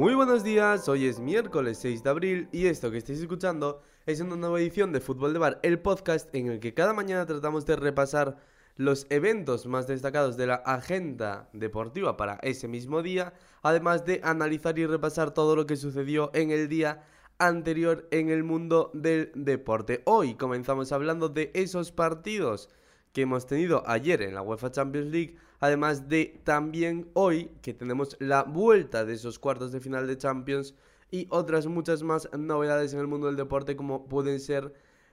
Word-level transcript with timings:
Muy 0.00 0.14
buenos 0.14 0.42
días, 0.42 0.88
hoy 0.88 1.04
es 1.04 1.20
miércoles 1.20 1.76
6 1.82 2.02
de 2.02 2.08
abril 2.08 2.48
y 2.52 2.68
esto 2.68 2.90
que 2.90 2.96
estáis 2.96 3.20
escuchando 3.20 3.82
es 4.06 4.18
una 4.22 4.34
nueva 4.34 4.58
edición 4.58 4.94
de 4.94 5.00
Fútbol 5.00 5.34
de 5.34 5.38
Bar, 5.38 5.60
el 5.62 5.78
podcast 5.78 6.34
en 6.34 6.46
el 6.46 6.58
que 6.58 6.72
cada 6.72 6.94
mañana 6.94 7.26
tratamos 7.26 7.66
de 7.66 7.76
repasar 7.76 8.38
los 8.76 9.06
eventos 9.10 9.66
más 9.66 9.86
destacados 9.86 10.38
de 10.38 10.46
la 10.46 10.54
agenda 10.54 11.50
deportiva 11.52 12.16
para 12.16 12.38
ese 12.40 12.66
mismo 12.66 13.02
día, 13.02 13.34
además 13.60 14.06
de 14.06 14.22
analizar 14.24 14.78
y 14.78 14.86
repasar 14.86 15.34
todo 15.34 15.54
lo 15.54 15.66
que 15.66 15.76
sucedió 15.76 16.30
en 16.32 16.50
el 16.50 16.70
día 16.70 17.04
anterior 17.38 18.08
en 18.10 18.30
el 18.30 18.42
mundo 18.42 18.90
del 18.94 19.30
deporte. 19.34 20.00
Hoy 20.06 20.34
comenzamos 20.34 20.92
hablando 20.92 21.28
de 21.28 21.50
esos 21.52 21.92
partidos 21.92 22.70
que 23.12 23.20
hemos 23.20 23.46
tenido 23.46 23.82
ayer 23.86 24.22
en 24.22 24.34
la 24.34 24.40
UEFA 24.40 24.70
Champions 24.70 25.08
League, 25.08 25.36
además 25.60 26.08
de 26.08 26.40
también 26.44 27.08
hoy 27.14 27.50
que 27.62 27.74
tenemos 27.74 28.16
la 28.18 28.42
vuelta 28.42 29.04
de 29.04 29.14
esos 29.14 29.38
cuartos 29.38 29.72
de 29.72 29.80
final 29.80 30.06
de 30.06 30.18
Champions 30.18 30.74
y 31.10 31.26
otras 31.30 31.66
muchas 31.66 32.02
más 32.02 32.28
novedades 32.36 32.92
en 32.92 33.00
el 33.00 33.06
mundo 33.06 33.26
del 33.26 33.36
deporte 33.36 33.76
como 33.76 34.08
pueden 34.08 34.40
ser 34.40 34.72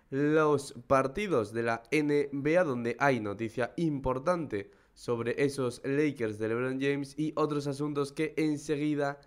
los 0.10 0.74
partidos 0.88 1.52
de 1.52 1.64
la 1.64 1.84
NBA 1.92 2.64
donde 2.64 2.96
hay 3.00 3.20
noticia 3.20 3.74
importante 3.76 4.72
sobre 4.94 5.44
esos 5.44 5.82
Lakers 5.84 6.40
de 6.40 6.48
LeBron 6.48 6.80
James 6.82 7.14
y 7.20 7.34
otros 7.36 7.68
asuntos 7.68 8.14
que 8.14 8.34
enseguida 8.38 9.20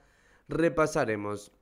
repasaremos. 0.48 1.52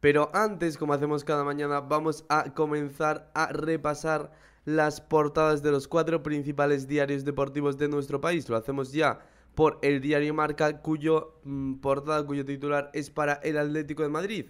Pero 0.00 0.30
antes, 0.34 0.76
como 0.78 0.94
hacemos 0.94 1.22
cada 1.22 1.44
mañana, 1.44 1.80
vamos 1.80 2.24
a 2.28 2.54
comenzar 2.54 3.30
a 3.34 3.52
repasar 3.52 4.32
las 4.64 5.00
portadas 5.00 5.62
de 5.62 5.70
los 5.70 5.88
cuatro 5.88 6.22
principales 6.22 6.86
diarios 6.86 7.24
deportivos 7.24 7.78
de 7.78 7.88
nuestro 7.88 8.20
país. 8.20 8.48
Lo 8.48 8.56
hacemos 8.56 8.92
ya 8.92 9.20
por 9.54 9.78
el 9.82 10.00
diario 10.00 10.34
Marca, 10.34 10.80
cuyo 10.80 11.40
mm, 11.44 11.74
portada, 11.74 12.24
cuyo 12.24 12.44
titular 12.44 12.90
es 12.94 13.10
para 13.10 13.34
el 13.34 13.58
Atlético 13.58 14.02
de 14.02 14.08
Madrid. 14.08 14.46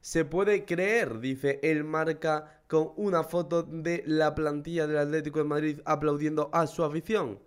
Se 0.00 0.24
puede 0.24 0.64
creer, 0.64 1.20
dice 1.20 1.58
el 1.62 1.84
Marca, 1.84 2.62
con 2.68 2.92
una 2.96 3.24
foto 3.24 3.62
de 3.62 4.04
la 4.06 4.34
plantilla 4.34 4.86
del 4.86 4.98
Atlético 4.98 5.40
de 5.40 5.44
Madrid 5.44 5.80
aplaudiendo 5.84 6.50
a 6.52 6.66
su 6.66 6.84
afición. 6.84 7.40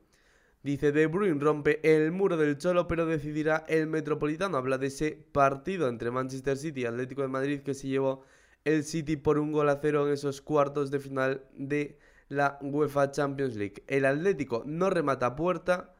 Dice 0.64 0.92
De 0.92 1.08
Bruyne 1.08 1.40
rompe 1.40 1.80
el 1.84 2.12
muro 2.12 2.38
del 2.38 2.58
Cholo, 2.58 2.88
pero 2.88 3.08
decidirá 3.08 3.66
el 3.68 3.88
Metropolitano. 3.88 4.58
Habla 4.58 4.78
de 4.78 4.88
ese 4.88 5.18
partido 5.32 5.88
entre 5.88 6.12
Manchester 6.12 6.56
City 6.56 6.82
y 6.82 6.86
Atlético 6.86 7.24
de 7.24 7.30
Madrid 7.30 7.62
que 7.62 7.74
se 7.74 7.88
llevó 7.88 8.24
el 8.66 8.84
City 8.84 9.16
por 9.18 9.40
un 9.40 9.52
gol 9.52 9.70
a 9.70 9.80
cero 9.82 10.08
en 10.08 10.14
esos 10.14 10.42
cuartos 10.42 10.92
de 10.92 11.00
final 11.00 11.44
de 11.54 11.98
la 12.30 12.58
UEFA 12.62 13.12
Champions 13.12 13.56
League. 13.56 13.84
El 13.88 14.06
Atlético 14.06 14.64
no 14.66 14.90
remata 14.90 15.36
puerta, 15.36 15.96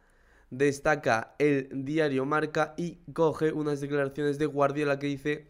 destaca 0.50 1.36
el 1.40 1.70
diario 1.86 2.26
Marca 2.26 2.74
y 2.78 3.00
coge 3.14 3.52
unas 3.52 3.82
declaraciones 3.82 4.38
de 4.38 4.46
Guardiola 4.46 5.00
que 5.00 5.08
dice 5.08 5.48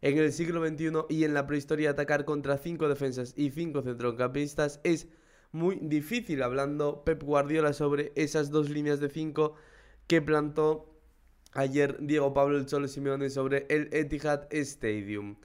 en 0.00 0.18
el 0.18 0.32
siglo 0.32 0.66
XXI 0.66 0.92
y 1.08 1.24
en 1.24 1.32
la 1.32 1.46
prehistoria 1.46 1.90
atacar 1.90 2.24
contra 2.24 2.58
cinco 2.58 2.88
defensas 2.88 3.34
y 3.36 3.50
cinco 3.50 3.82
centrocampistas 3.82 4.80
es 4.82 5.08
muy 5.52 5.76
difícil, 5.80 6.42
hablando 6.42 7.04
Pep 7.04 7.22
Guardiola 7.22 7.72
sobre 7.72 8.12
esas 8.16 8.50
dos 8.50 8.68
líneas 8.70 9.00
de 9.00 9.10
cinco 9.10 9.54
que 10.06 10.20
plantó 10.22 10.92
ayer 11.52 11.98
Diego 12.00 12.32
Pablo 12.32 12.58
El 12.58 12.66
Cholo 12.66 12.88
Simeone 12.88 13.30
sobre 13.30 13.66
el 13.68 13.88
Etihad 13.92 14.46
Stadium. 14.50 15.36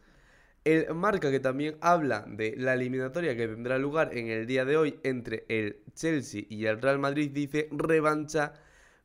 El 0.68 0.94
marca 0.94 1.32
que 1.32 1.40
también 1.40 1.78
habla 1.80 2.26
de 2.28 2.54
la 2.58 2.74
eliminatoria 2.74 3.38
que 3.38 3.48
tendrá 3.48 3.78
lugar 3.78 4.10
en 4.18 4.28
el 4.28 4.46
día 4.46 4.66
de 4.66 4.76
hoy 4.76 5.00
entre 5.04 5.46
el 5.48 5.82
Chelsea 5.94 6.44
y 6.50 6.66
el 6.66 6.82
Real 6.82 7.00
Madrid 7.00 7.32
dice 7.32 7.70
revancha 7.72 8.52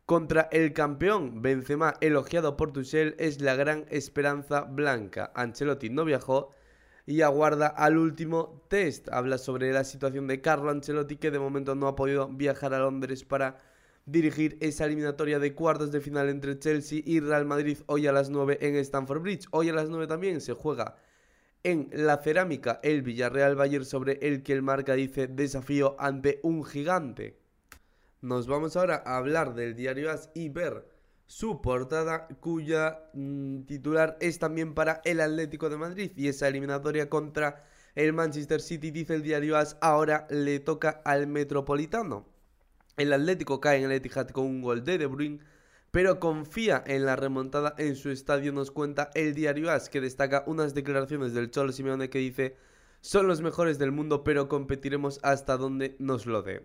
contra 0.05 0.49
el 0.51 0.73
campeón. 0.73 1.41
Benzema, 1.41 1.95
elogiado 2.01 2.57
por 2.57 2.73
Tuchel, 2.73 3.15
es 3.17 3.41
la 3.41 3.55
gran 3.55 3.87
esperanza 3.91 4.63
blanca. 4.63 5.31
Ancelotti 5.37 5.89
no 5.89 6.05
viajó 6.05 6.51
y 7.06 7.21
aguarda 7.21 7.69
al 7.69 7.97
último 7.97 8.65
test. 8.67 9.09
Habla 9.12 9.39
sobre 9.39 9.72
la 9.72 9.84
situación 9.84 10.27
de 10.27 10.41
Carlo 10.41 10.69
Ancelotti 10.69 11.15
que 11.15 11.31
de 11.31 11.39
momento 11.39 11.77
no 11.77 11.87
ha 11.87 11.95
podido 11.95 12.27
viajar 12.27 12.75
a 12.75 12.81
Londres 12.81 13.22
para 13.22 13.61
dirigir 14.05 14.59
esa 14.61 14.87
eliminatoria 14.87 15.39
de 15.39 15.55
cuartos 15.55 15.93
de 15.93 16.01
final 16.01 16.28
entre 16.28 16.59
Chelsea 16.59 17.03
y 17.05 17.21
Real 17.21 17.45
Madrid 17.45 17.78
hoy 17.87 18.09
a 18.09 18.12
las 18.12 18.31
9 18.31 18.59
en 18.62 18.75
Stamford 18.75 19.22
Bridge. 19.22 19.47
Hoy 19.53 19.69
a 19.69 19.72
las 19.72 19.89
9 19.91 20.09
también 20.09 20.41
se 20.41 20.55
juega 20.55 20.97
en 21.65 21.89
la 21.93 22.19
cerámica, 22.19 22.81
el 22.83 23.03
Villarreal 23.03 23.55
Bayern 23.55 23.84
sobre 23.84 24.19
el 24.23 24.43
que 24.43 24.53
el 24.53 24.62
marca 24.62 24.95
dice 24.95 25.28
desafío 25.28 25.97
ante 25.99 26.41
un 26.43 26.65
gigante. 26.65 27.39
Nos 28.21 28.47
vamos 28.47 28.77
ahora 28.77 29.03
a 29.05 29.17
hablar 29.17 29.55
del 29.55 29.75
diario 29.75 30.11
As 30.11 30.31
y 30.34 30.49
ver 30.49 30.87
su 31.27 31.62
portada 31.62 32.28
cuya 32.41 33.01
mm, 33.15 33.62
titular 33.62 34.17
es 34.21 34.39
también 34.39 34.75
para 34.75 35.01
el 35.05 35.21
Atlético 35.21 35.71
de 35.71 35.77
Madrid 35.77 36.12
y 36.17 36.28
esa 36.28 36.49
eliminatoria 36.49 37.09
contra 37.09 37.65
el 37.95 38.12
Manchester 38.12 38.61
City 38.61 38.91
dice 38.91 39.15
el 39.15 39.22
diario 39.22 39.56
As 39.56 39.77
ahora 39.81 40.27
le 40.31 40.61
toca 40.61 41.03
al 41.05 41.27
Metropolitano. 41.27 42.27
El 42.97 43.12
Atlético 43.12 43.61
cae 43.61 43.78
en 43.78 43.84
el 43.84 43.93
Etihad 43.93 44.28
con 44.28 44.45
un 44.45 44.62
gol 44.62 44.84
de 44.84 44.99
De 44.99 45.06
Bruyne 45.06 45.41
pero 45.92 46.19
confía 46.19 46.82
en 46.86 47.04
la 47.04 47.16
remontada 47.16 47.75
en 47.78 47.97
su 47.97 48.10
estadio, 48.10 48.53
nos 48.53 48.70
cuenta 48.70 49.10
el 49.14 49.34
diario 49.34 49.70
As, 49.70 49.88
que 49.91 50.00
destaca 50.00 50.42
unas 50.47 50.75
declaraciones 50.75 51.34
del 51.34 51.50
Cholo 51.50 51.70
Simeone 51.70 52.10
que 52.10 52.19
dice, 52.19 52.56
son 53.03 53.28
los 53.28 53.42
mejores 53.42 53.78
del 53.78 53.92
mundo, 53.92 54.25
pero 54.25 54.48
competiremos 54.48 55.20
hasta 55.22 55.56
donde 55.58 55.94
nos 55.98 56.25
lo 56.26 56.42
dé. 56.42 56.62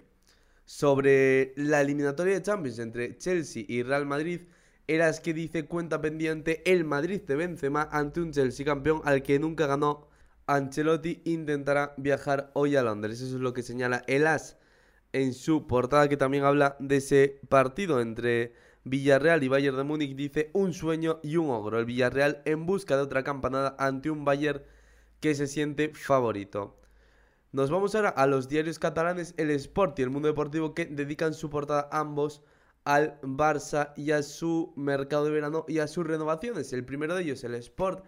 Sobre 0.65 1.53
la 1.57 1.81
eliminatoria 1.81 2.35
de 2.35 2.41
Champions 2.41 2.79
entre 2.79 3.17
Chelsea 3.17 3.65
y 3.67 3.83
Real 3.83 4.05
Madrid, 4.05 4.41
Eras 4.89 5.19
que 5.19 5.33
dice 5.33 5.65
cuenta 5.65 5.99
pendiente 5.99 6.61
el 6.65 6.85
Madrid 6.85 7.21
de 7.23 7.35
Benzema 7.35 7.89
ante 7.91 8.21
un 8.21 8.31
Chelsea 8.31 8.65
campeón 8.65 9.01
al 9.03 9.21
que 9.21 9.37
nunca 9.37 9.67
ganó. 9.67 10.07
Ancelotti 10.45 11.21
intentará 11.25 11.93
viajar 11.97 12.51
hoy 12.53 12.77
a 12.77 12.83
Londres. 12.83 13.19
Eso 13.19 13.35
es 13.35 13.41
lo 13.41 13.51
que 13.53 13.63
señala 13.63 14.03
el 14.07 14.25
As 14.25 14.57
en 15.11 15.33
su 15.33 15.67
portada 15.67 16.07
que 16.07 16.15
también 16.15 16.45
habla 16.45 16.77
de 16.79 16.97
ese 16.97 17.41
partido 17.49 17.99
entre 17.99 18.53
Villarreal 18.89 19.43
y 19.43 19.47
Bayern 19.47 19.77
de 19.77 19.83
Múnich 19.83 20.15
dice 20.15 20.49
un 20.53 20.73
sueño 20.73 21.19
y 21.23 21.37
un 21.37 21.49
ogro. 21.49 21.79
El 21.79 21.85
Villarreal 21.85 22.41
en 22.45 22.65
busca 22.65 22.95
de 22.95 23.03
otra 23.03 23.23
campanada 23.23 23.75
ante 23.79 24.09
un 24.09 24.25
Bayern 24.25 24.61
que 25.19 25.35
se 25.35 25.47
siente 25.47 25.93
favorito. 25.93 26.79
Nos 27.51 27.71
vamos 27.71 27.95
ahora 27.95 28.09
a 28.09 28.27
los 28.27 28.49
diarios 28.49 28.77
catalanes, 28.77 29.33
el 29.37 29.49
Sport 29.51 29.97
y 29.99 30.03
el 30.03 30.09
Mundo 30.09 30.27
Deportivo 30.27 30.73
que 30.73 30.85
dedican 30.85 31.33
su 31.33 31.49
portada 31.49 31.89
ambos 31.91 32.43
al 32.83 33.19
Barça 33.21 33.93
y 33.95 34.11
a 34.11 34.21
su 34.23 34.73
mercado 34.75 35.25
de 35.25 35.31
verano 35.31 35.65
y 35.67 35.79
a 35.79 35.87
sus 35.87 36.05
renovaciones. 36.05 36.71
El 36.73 36.85
primero 36.85 37.15
de 37.15 37.23
ellos, 37.23 37.43
el 37.43 37.55
Sport, 37.55 38.05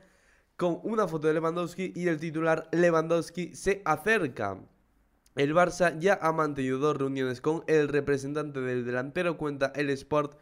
con 0.55 0.79
una 0.83 1.07
foto 1.07 1.27
de 1.27 1.33
Lewandowski 1.33 1.93
y 1.95 2.07
el 2.07 2.19
titular 2.19 2.69
Lewandowski 2.71 3.55
se 3.55 3.81
acerca. 3.85 4.59
El 5.35 5.55
Barça 5.55 5.97
ya 5.99 6.19
ha 6.21 6.31
mantenido 6.31 6.79
dos 6.79 6.97
reuniones 6.97 7.39
con 7.39 7.63
el 7.67 7.87
representante 7.87 8.59
del 8.59 8.85
delantero, 8.85 9.37
cuenta 9.37 9.71
el 9.75 9.89
Sport 9.89 10.37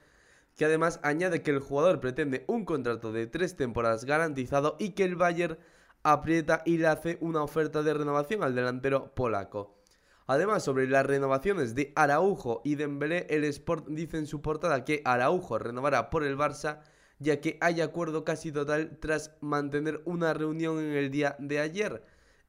que 0.57 0.65
además 0.65 0.99
añade 1.03 1.43
que 1.43 1.51
el 1.51 1.59
jugador 1.59 2.01
pretende 2.01 2.43
un 2.47 2.65
contrato 2.65 3.13
de 3.13 3.27
tres 3.27 3.55
temporadas 3.55 4.05
garantizado 4.05 4.75
y 4.79 4.89
que 4.89 5.03
el 5.03 5.15
Bayern 5.15 5.57
aprieta 6.03 6.63
y 6.65 6.77
le 6.77 6.87
hace 6.87 7.17
una 7.21 7.43
oferta 7.43 7.83
de 7.83 7.93
renovación 7.93 8.43
al 8.43 8.55
delantero 8.55 9.13
polaco. 9.13 9.77
Además, 10.25 10.63
sobre 10.63 10.87
las 10.87 11.05
renovaciones 11.05 11.73
de 11.73 11.93
Araujo 11.95 12.61
y 12.65 12.75
Dembélé, 12.75 13.27
el 13.29 13.45
Sport 13.45 13.87
dice 13.87 14.17
en 14.17 14.25
su 14.25 14.41
portada 14.41 14.83
que 14.83 15.01
Araujo 15.05 15.57
renovará 15.57 16.09
por 16.09 16.23
el 16.23 16.37
Barça, 16.37 16.81
ya 17.19 17.39
que 17.39 17.57
hay 17.61 17.79
acuerdo 17.79 18.25
casi 18.25 18.51
total 18.51 18.97
tras 18.99 19.37
mantener 19.41 20.01
una 20.05 20.33
reunión 20.33 20.79
en 20.79 20.93
el 20.93 21.11
día 21.11 21.35
de 21.39 21.59
ayer 21.59 22.03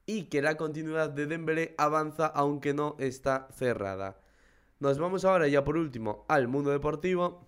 y 0.05 0.23
que 0.23 0.41
la 0.41 0.57
continuidad 0.57 1.11
de 1.11 1.27
Dembélé 1.27 1.75
avanza 1.77 2.25
aunque 2.25 2.73
no 2.73 2.95
está 2.97 3.47
cerrada. 3.51 4.19
Nos 4.79 4.97
vamos 4.97 5.25
ahora 5.25 5.47
ya 5.47 5.63
por 5.63 5.77
último 5.77 6.25
al 6.27 6.47
mundo 6.47 6.71
deportivo 6.71 7.47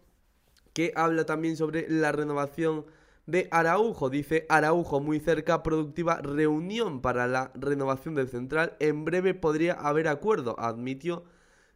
que 0.73 0.93
habla 0.95 1.25
también 1.25 1.57
sobre 1.57 1.89
la 1.89 2.11
renovación 2.11 2.85
de 3.25 3.47
Araujo. 3.51 4.09
Dice 4.09 4.45
Araujo 4.49 4.99
muy 4.99 5.19
cerca, 5.19 5.63
productiva 5.63 6.21
reunión 6.21 7.01
para 7.01 7.27
la 7.27 7.51
renovación 7.55 8.15
del 8.15 8.29
central. 8.29 8.75
En 8.79 9.05
breve 9.05 9.33
podría 9.33 9.73
haber 9.73 10.07
acuerdo, 10.07 10.55
admitió 10.59 11.23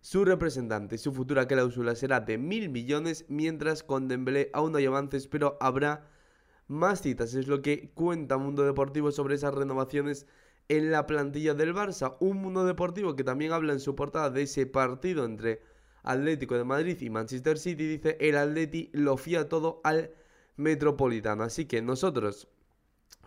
su 0.01 0.23
representante. 0.25 0.97
Su 0.97 1.13
futura 1.13 1.47
cláusula 1.47 1.95
será 1.95 2.19
de 2.19 2.37
mil 2.37 2.69
millones, 2.69 3.25
mientras 3.27 3.83
con 3.83 4.07
Dembélé 4.07 4.49
aún 4.53 4.71
no 4.71 4.77
hay 4.77 4.85
avances, 4.85 5.27
pero 5.27 5.57
habrá 5.59 6.07
más 6.67 7.01
citas. 7.01 7.33
Es 7.33 7.47
lo 7.47 7.61
que 7.61 7.91
cuenta 7.93 8.37
Mundo 8.37 8.63
Deportivo 8.63 9.11
sobre 9.11 9.35
esas 9.35 9.53
renovaciones 9.53 10.27
en 10.67 10.91
la 10.91 11.05
plantilla 11.05 11.53
del 11.53 11.73
Barça. 11.73 12.17
Un 12.19 12.37
Mundo 12.37 12.65
Deportivo 12.65 13.15
que 13.15 13.23
también 13.23 13.51
habla 13.51 13.73
en 13.73 13.79
su 13.79 13.95
portada 13.95 14.29
de 14.29 14.43
ese 14.43 14.65
partido 14.65 15.25
entre 15.25 15.61
Atlético 16.05 16.55
de 16.55 16.63
Madrid 16.63 16.97
y 17.01 17.09
Manchester 17.09 17.57
City, 17.57 17.87
dice 17.87 18.17
el 18.19 18.37
Atleti 18.37 18.89
lo 18.93 19.17
fía 19.17 19.49
todo 19.49 19.81
al 19.83 20.11
Metropolitano. 20.55 21.43
Así 21.43 21.65
que 21.65 21.81
nosotros 21.81 22.47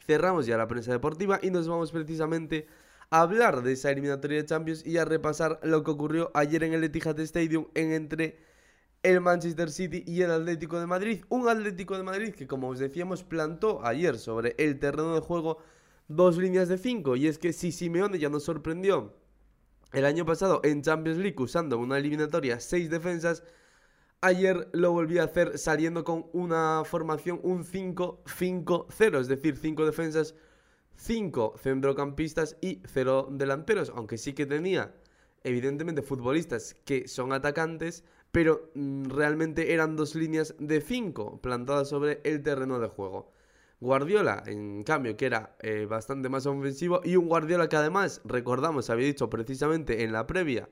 cerramos 0.00 0.46
ya 0.46 0.56
la 0.56 0.68
prensa 0.68 0.92
deportiva 0.92 1.38
y 1.42 1.50
nos 1.50 1.68
vamos 1.68 1.92
precisamente 1.92 2.66
a 3.10 3.20
hablar 3.20 3.62
de 3.62 3.72
esa 3.72 3.90
eliminatoria 3.90 4.38
de 4.38 4.46
Champions 4.46 4.86
y 4.86 4.96
a 4.98 5.04
repasar 5.04 5.60
lo 5.62 5.82
que 5.82 5.90
ocurrió 5.90 6.30
ayer 6.34 6.62
en 6.64 6.72
el 6.72 6.84
Etihad 6.84 7.18
Stadium 7.20 7.66
en 7.74 7.92
entre 7.92 8.38
el 9.02 9.20
Manchester 9.20 9.70
City 9.70 10.04
y 10.06 10.22
el 10.22 10.30
Atlético 10.30 10.80
de 10.80 10.86
Madrid. 10.86 11.24
Un 11.28 11.48
Atlético 11.48 11.96
de 11.96 12.02
Madrid 12.02 12.34
que, 12.34 12.46
como 12.46 12.68
os 12.68 12.78
decíamos, 12.78 13.22
plantó 13.24 13.84
ayer 13.84 14.18
sobre 14.18 14.54
el 14.58 14.78
terreno 14.78 15.14
de 15.14 15.20
juego 15.20 15.58
dos 16.08 16.36
líneas 16.36 16.68
de 16.68 16.78
cinco. 16.78 17.16
Y 17.16 17.26
es 17.26 17.38
que 17.38 17.52
si 17.52 17.72
Simeone 17.72 18.18
ya 18.18 18.28
nos 18.28 18.44
sorprendió 18.44 19.14
el 19.92 20.04
año 20.04 20.26
pasado 20.26 20.60
en 20.64 20.82
Champions 20.82 21.18
League 21.18 21.36
usando 21.38 21.78
una 21.78 21.98
eliminatoria 21.98 22.60
seis 22.60 22.90
defensas, 22.90 23.42
ayer 24.20 24.68
lo 24.72 24.92
volvió 24.92 25.22
a 25.22 25.26
hacer 25.26 25.58
saliendo 25.58 26.04
con 26.04 26.26
una 26.32 26.82
formación, 26.84 27.40
un 27.42 27.64
5-5-0, 27.64 29.20
es 29.20 29.28
decir, 29.28 29.56
cinco 29.56 29.86
defensas, 29.86 30.34
cinco 30.96 31.54
centrocampistas 31.58 32.56
y 32.60 32.82
cero 32.84 33.28
delanteros, 33.30 33.92
aunque 33.94 34.18
sí 34.18 34.34
que 34.34 34.46
tenía 34.46 34.94
evidentemente 35.44 36.02
futbolistas 36.02 36.74
que 36.84 37.08
son 37.08 37.32
atacantes, 37.32 38.04
pero 38.32 38.70
mm, 38.74 39.04
realmente 39.10 39.72
eran 39.72 39.96
dos 39.96 40.14
líneas 40.14 40.54
de 40.58 40.80
cinco 40.80 41.40
plantadas 41.40 41.88
sobre 41.88 42.20
el 42.24 42.42
terreno 42.42 42.78
de 42.78 42.88
juego. 42.88 43.30
Guardiola, 43.80 44.42
en 44.46 44.82
cambio, 44.82 45.16
que 45.16 45.26
era 45.26 45.56
eh, 45.60 45.86
bastante 45.88 46.28
más 46.28 46.46
ofensivo, 46.46 47.00
y 47.04 47.16
un 47.16 47.28
Guardiola 47.28 47.68
que 47.68 47.76
además, 47.76 48.20
recordamos, 48.24 48.90
había 48.90 49.06
dicho 49.06 49.30
precisamente 49.30 50.02
en 50.02 50.12
la 50.12 50.26
previa 50.26 50.68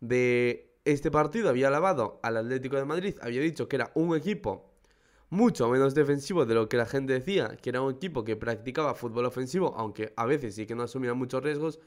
de 0.00 0.74
este 0.84 1.10
partido, 1.10 1.48
había 1.48 1.68
alabado 1.68 2.20
al 2.22 2.36
Atlético 2.36 2.76
de 2.76 2.84
Madrid, 2.84 3.16
había 3.22 3.40
dicho 3.40 3.68
que 3.68 3.76
era 3.76 3.92
un 3.94 4.16
equipo 4.16 4.74
mucho 5.30 5.68
menos 5.68 5.94
defensivo 5.94 6.46
de 6.46 6.54
lo 6.54 6.68
que 6.68 6.76
la 6.76 6.86
gente 6.86 7.12
decía, 7.12 7.56
que 7.60 7.70
era 7.70 7.82
un 7.82 7.94
equipo 7.94 8.24
que 8.24 8.36
practicaba 8.36 8.94
fútbol 8.94 9.26
ofensivo, 9.26 9.74
aunque 9.76 10.12
a 10.16 10.26
veces 10.26 10.54
sí 10.54 10.66
que 10.66 10.74
no 10.74 10.84
asumía 10.84 11.14
muchos 11.14 11.42
riesgos, 11.42 11.80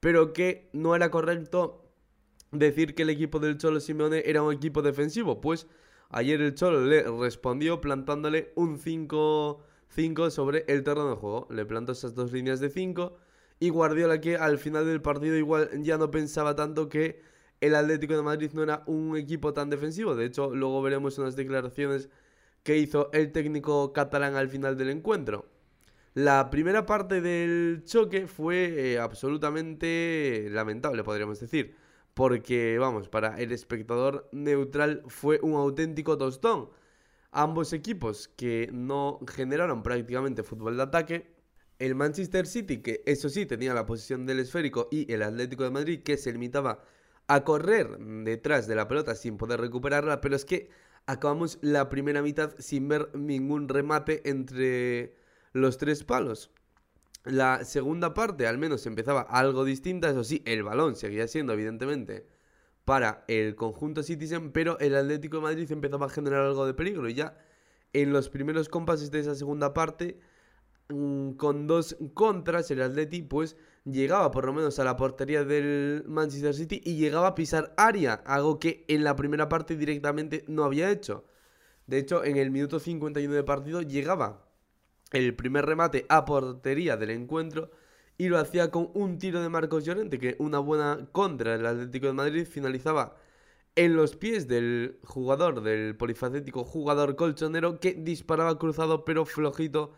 pero 0.00 0.32
que 0.32 0.68
no 0.72 0.94
era 0.94 1.10
correcto 1.10 1.84
decir 2.52 2.94
que 2.94 3.02
el 3.02 3.10
equipo 3.10 3.38
del 3.40 3.58
Cholo 3.58 3.80
Simeone 3.80 4.22
era 4.26 4.42
un 4.42 4.52
equipo 4.52 4.82
defensivo. 4.82 5.40
Pues 5.40 5.66
ayer 6.10 6.40
el 6.40 6.54
Cholo 6.54 6.84
le 6.84 7.02
respondió 7.02 7.80
plantándole 7.80 8.52
un 8.54 8.78
5 8.78 9.64
5 9.94 10.30
sobre 10.30 10.64
el 10.68 10.82
terreno 10.82 11.10
de 11.10 11.16
juego. 11.16 11.46
Le 11.50 11.66
plantó 11.66 11.92
esas 11.92 12.14
dos 12.14 12.32
líneas 12.32 12.60
de 12.60 12.70
5 12.70 13.16
y 13.60 13.68
Guardiola 13.68 14.20
que 14.20 14.36
al 14.36 14.58
final 14.58 14.86
del 14.86 15.02
partido 15.02 15.36
igual 15.36 15.70
ya 15.82 15.98
no 15.98 16.10
pensaba 16.10 16.56
tanto 16.56 16.88
que 16.88 17.20
el 17.60 17.74
Atlético 17.74 18.16
de 18.16 18.22
Madrid 18.22 18.50
no 18.54 18.62
era 18.62 18.82
un 18.86 19.16
equipo 19.16 19.52
tan 19.52 19.70
defensivo. 19.70 20.16
De 20.16 20.24
hecho, 20.24 20.54
luego 20.54 20.82
veremos 20.82 21.18
unas 21.18 21.36
declaraciones 21.36 22.08
que 22.64 22.78
hizo 22.78 23.10
el 23.12 23.32
técnico 23.32 23.92
catalán 23.92 24.34
al 24.34 24.48
final 24.48 24.76
del 24.76 24.90
encuentro. 24.90 25.46
La 26.14 26.50
primera 26.50 26.84
parte 26.86 27.20
del 27.20 27.84
choque 27.84 28.26
fue 28.26 28.92
eh, 28.94 28.98
absolutamente 28.98 30.48
lamentable, 30.50 31.04
podríamos 31.04 31.40
decir. 31.40 31.76
Porque, 32.14 32.78
vamos, 32.78 33.08
para 33.08 33.40
el 33.40 33.52
espectador 33.52 34.28
neutral 34.32 35.02
fue 35.06 35.38
un 35.42 35.54
auténtico 35.54 36.18
tostón 36.18 36.68
ambos 37.32 37.72
equipos 37.72 38.28
que 38.36 38.68
no 38.72 39.18
generaron 39.26 39.82
prácticamente 39.82 40.42
fútbol 40.42 40.76
de 40.76 40.82
ataque. 40.84 41.34
El 41.78 41.96
Manchester 41.96 42.46
City, 42.46 42.78
que 42.78 43.02
eso 43.06 43.28
sí 43.28 43.46
tenía 43.46 43.74
la 43.74 43.86
posición 43.86 44.24
del 44.26 44.38
esférico, 44.38 44.88
y 44.92 45.10
el 45.12 45.22
Atlético 45.22 45.64
de 45.64 45.70
Madrid, 45.70 46.02
que 46.04 46.16
se 46.16 46.30
limitaba 46.30 46.84
a 47.26 47.44
correr 47.44 47.98
detrás 47.98 48.68
de 48.68 48.76
la 48.76 48.86
pelota 48.86 49.14
sin 49.14 49.36
poder 49.36 49.60
recuperarla, 49.60 50.20
pero 50.20 50.36
es 50.36 50.44
que 50.44 50.70
acabamos 51.06 51.58
la 51.62 51.88
primera 51.88 52.22
mitad 52.22 52.54
sin 52.58 52.86
ver 52.88 53.10
ningún 53.16 53.68
remate 53.68 54.28
entre 54.28 55.16
los 55.52 55.78
tres 55.78 56.04
palos. 56.04 56.50
La 57.24 57.64
segunda 57.64 58.14
parte 58.14 58.46
al 58.46 58.58
menos 58.58 58.86
empezaba 58.86 59.22
algo 59.22 59.64
distinta, 59.64 60.10
eso 60.10 60.24
sí, 60.24 60.42
el 60.44 60.62
balón 60.62 60.96
seguía 60.96 61.26
siendo 61.28 61.52
evidentemente 61.52 62.26
para 62.84 63.24
el 63.28 63.54
conjunto 63.54 64.02
Citizen, 64.02 64.52
pero 64.52 64.78
el 64.80 64.94
Atlético 64.96 65.36
de 65.36 65.42
Madrid 65.44 65.70
empezaba 65.70 66.06
a 66.06 66.10
generar 66.10 66.44
algo 66.46 66.66
de 66.66 66.74
peligro 66.74 67.08
y 67.08 67.14
ya 67.14 67.36
en 67.92 68.12
los 68.12 68.28
primeros 68.28 68.68
compases 68.68 69.10
de 69.10 69.20
esa 69.20 69.34
segunda 69.34 69.72
parte, 69.74 70.18
mm, 70.88 71.32
con 71.32 71.66
dos 71.66 71.96
contras, 72.14 72.70
el 72.70 72.82
Atleti 72.82 73.22
pues 73.22 73.56
llegaba 73.84 74.30
por 74.30 74.46
lo 74.46 74.52
menos 74.52 74.78
a 74.78 74.84
la 74.84 74.96
portería 74.96 75.44
del 75.44 76.04
Manchester 76.06 76.54
City 76.54 76.80
y 76.84 76.96
llegaba 76.96 77.28
a 77.28 77.34
pisar 77.34 77.74
área, 77.76 78.14
algo 78.26 78.58
que 78.58 78.84
en 78.88 79.04
la 79.04 79.16
primera 79.16 79.48
parte 79.48 79.76
directamente 79.76 80.44
no 80.48 80.64
había 80.64 80.90
hecho. 80.90 81.24
De 81.86 81.98
hecho, 81.98 82.24
en 82.24 82.36
el 82.36 82.50
minuto 82.50 82.80
51 82.80 83.34
de 83.34 83.42
partido 83.44 83.82
llegaba 83.82 84.46
el 85.12 85.34
primer 85.34 85.66
remate 85.66 86.06
a 86.08 86.24
portería 86.24 86.96
del 86.96 87.10
encuentro 87.10 87.70
y 88.22 88.28
lo 88.28 88.38
hacía 88.38 88.70
con 88.70 88.88
un 88.94 89.18
tiro 89.18 89.42
de 89.42 89.48
Marcos 89.48 89.84
Llorente, 89.84 90.20
que 90.20 90.36
una 90.38 90.60
buena 90.60 91.08
contra 91.10 91.56
del 91.56 91.66
Atlético 91.66 92.06
de 92.06 92.12
Madrid 92.12 92.46
finalizaba 92.46 93.16
en 93.74 93.96
los 93.96 94.14
pies 94.14 94.46
del 94.46 95.00
jugador, 95.02 95.60
del 95.60 95.96
polifacético 95.96 96.62
jugador 96.62 97.16
colchonero, 97.16 97.80
que 97.80 97.94
disparaba 97.94 98.60
cruzado 98.60 99.04
pero 99.04 99.24
flojito 99.24 99.94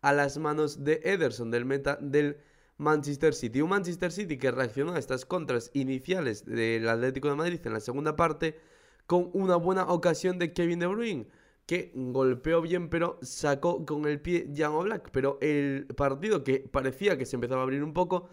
a 0.00 0.14
las 0.14 0.38
manos 0.38 0.84
de 0.84 1.02
Ederson, 1.04 1.50
del 1.50 1.66
meta 1.66 1.98
del 2.00 2.38
Manchester 2.78 3.34
City. 3.34 3.60
Un 3.60 3.68
Manchester 3.68 4.10
City 4.10 4.38
que 4.38 4.50
reaccionó 4.50 4.94
a 4.94 4.98
estas 4.98 5.26
contras 5.26 5.70
iniciales 5.74 6.46
del 6.46 6.88
Atlético 6.88 7.28
de 7.28 7.34
Madrid 7.34 7.60
en 7.62 7.74
la 7.74 7.80
segunda 7.80 8.16
parte 8.16 8.58
con 9.06 9.28
una 9.34 9.56
buena 9.56 9.84
ocasión 9.88 10.38
de 10.38 10.54
Kevin 10.54 10.78
De 10.78 10.86
Bruyne 10.86 11.26
que 11.66 11.92
golpeó 11.94 12.62
bien, 12.62 12.88
pero 12.88 13.18
sacó 13.22 13.84
con 13.84 14.06
el 14.06 14.20
pie 14.20 14.48
Jan 14.56 14.78
Black. 14.84 15.10
Pero 15.12 15.38
el 15.40 15.86
partido 15.96 16.44
que 16.44 16.60
parecía 16.60 17.18
que 17.18 17.26
se 17.26 17.36
empezaba 17.36 17.60
a 17.62 17.64
abrir 17.64 17.82
un 17.82 17.92
poco, 17.92 18.28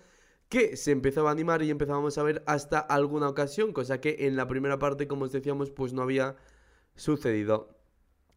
que 0.50 0.78
se 0.78 0.92
empezaba 0.92 1.30
a 1.30 1.34
animar 1.34 1.64
y 1.64 1.72
empezábamos 1.72 2.18
a 2.18 2.24
ver 2.24 2.44
hasta 2.48 2.80
alguna 2.80 3.30
ocasión, 3.30 3.74
cosa 3.74 4.00
que 4.02 4.28
en 4.28 4.36
la 4.36 4.48
primera 4.48 4.80
parte, 4.80 5.08
como 5.08 5.26
os 5.26 5.32
decíamos, 5.32 5.72
pues 5.72 5.94
no 5.94 6.04
había 6.04 6.36
sucedido. 6.96 7.76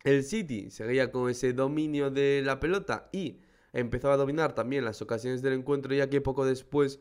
El 0.05 0.25
City 0.25 0.71
seguía 0.71 1.13
con 1.13 1.31
ese 1.31 1.53
dominio 1.53 2.11
de 2.11 2.43
la 2.45 2.61
pelota 2.61 3.09
y 3.13 3.41
empezaba 3.73 4.15
a 4.15 4.17
dominar 4.19 4.55
también 4.55 4.85
las 4.85 5.03
ocasiones 5.03 5.43
del 5.43 5.55
encuentro, 5.55 5.95
ya 5.95 6.09
que 6.09 6.21
poco 6.21 6.47
después 6.47 7.01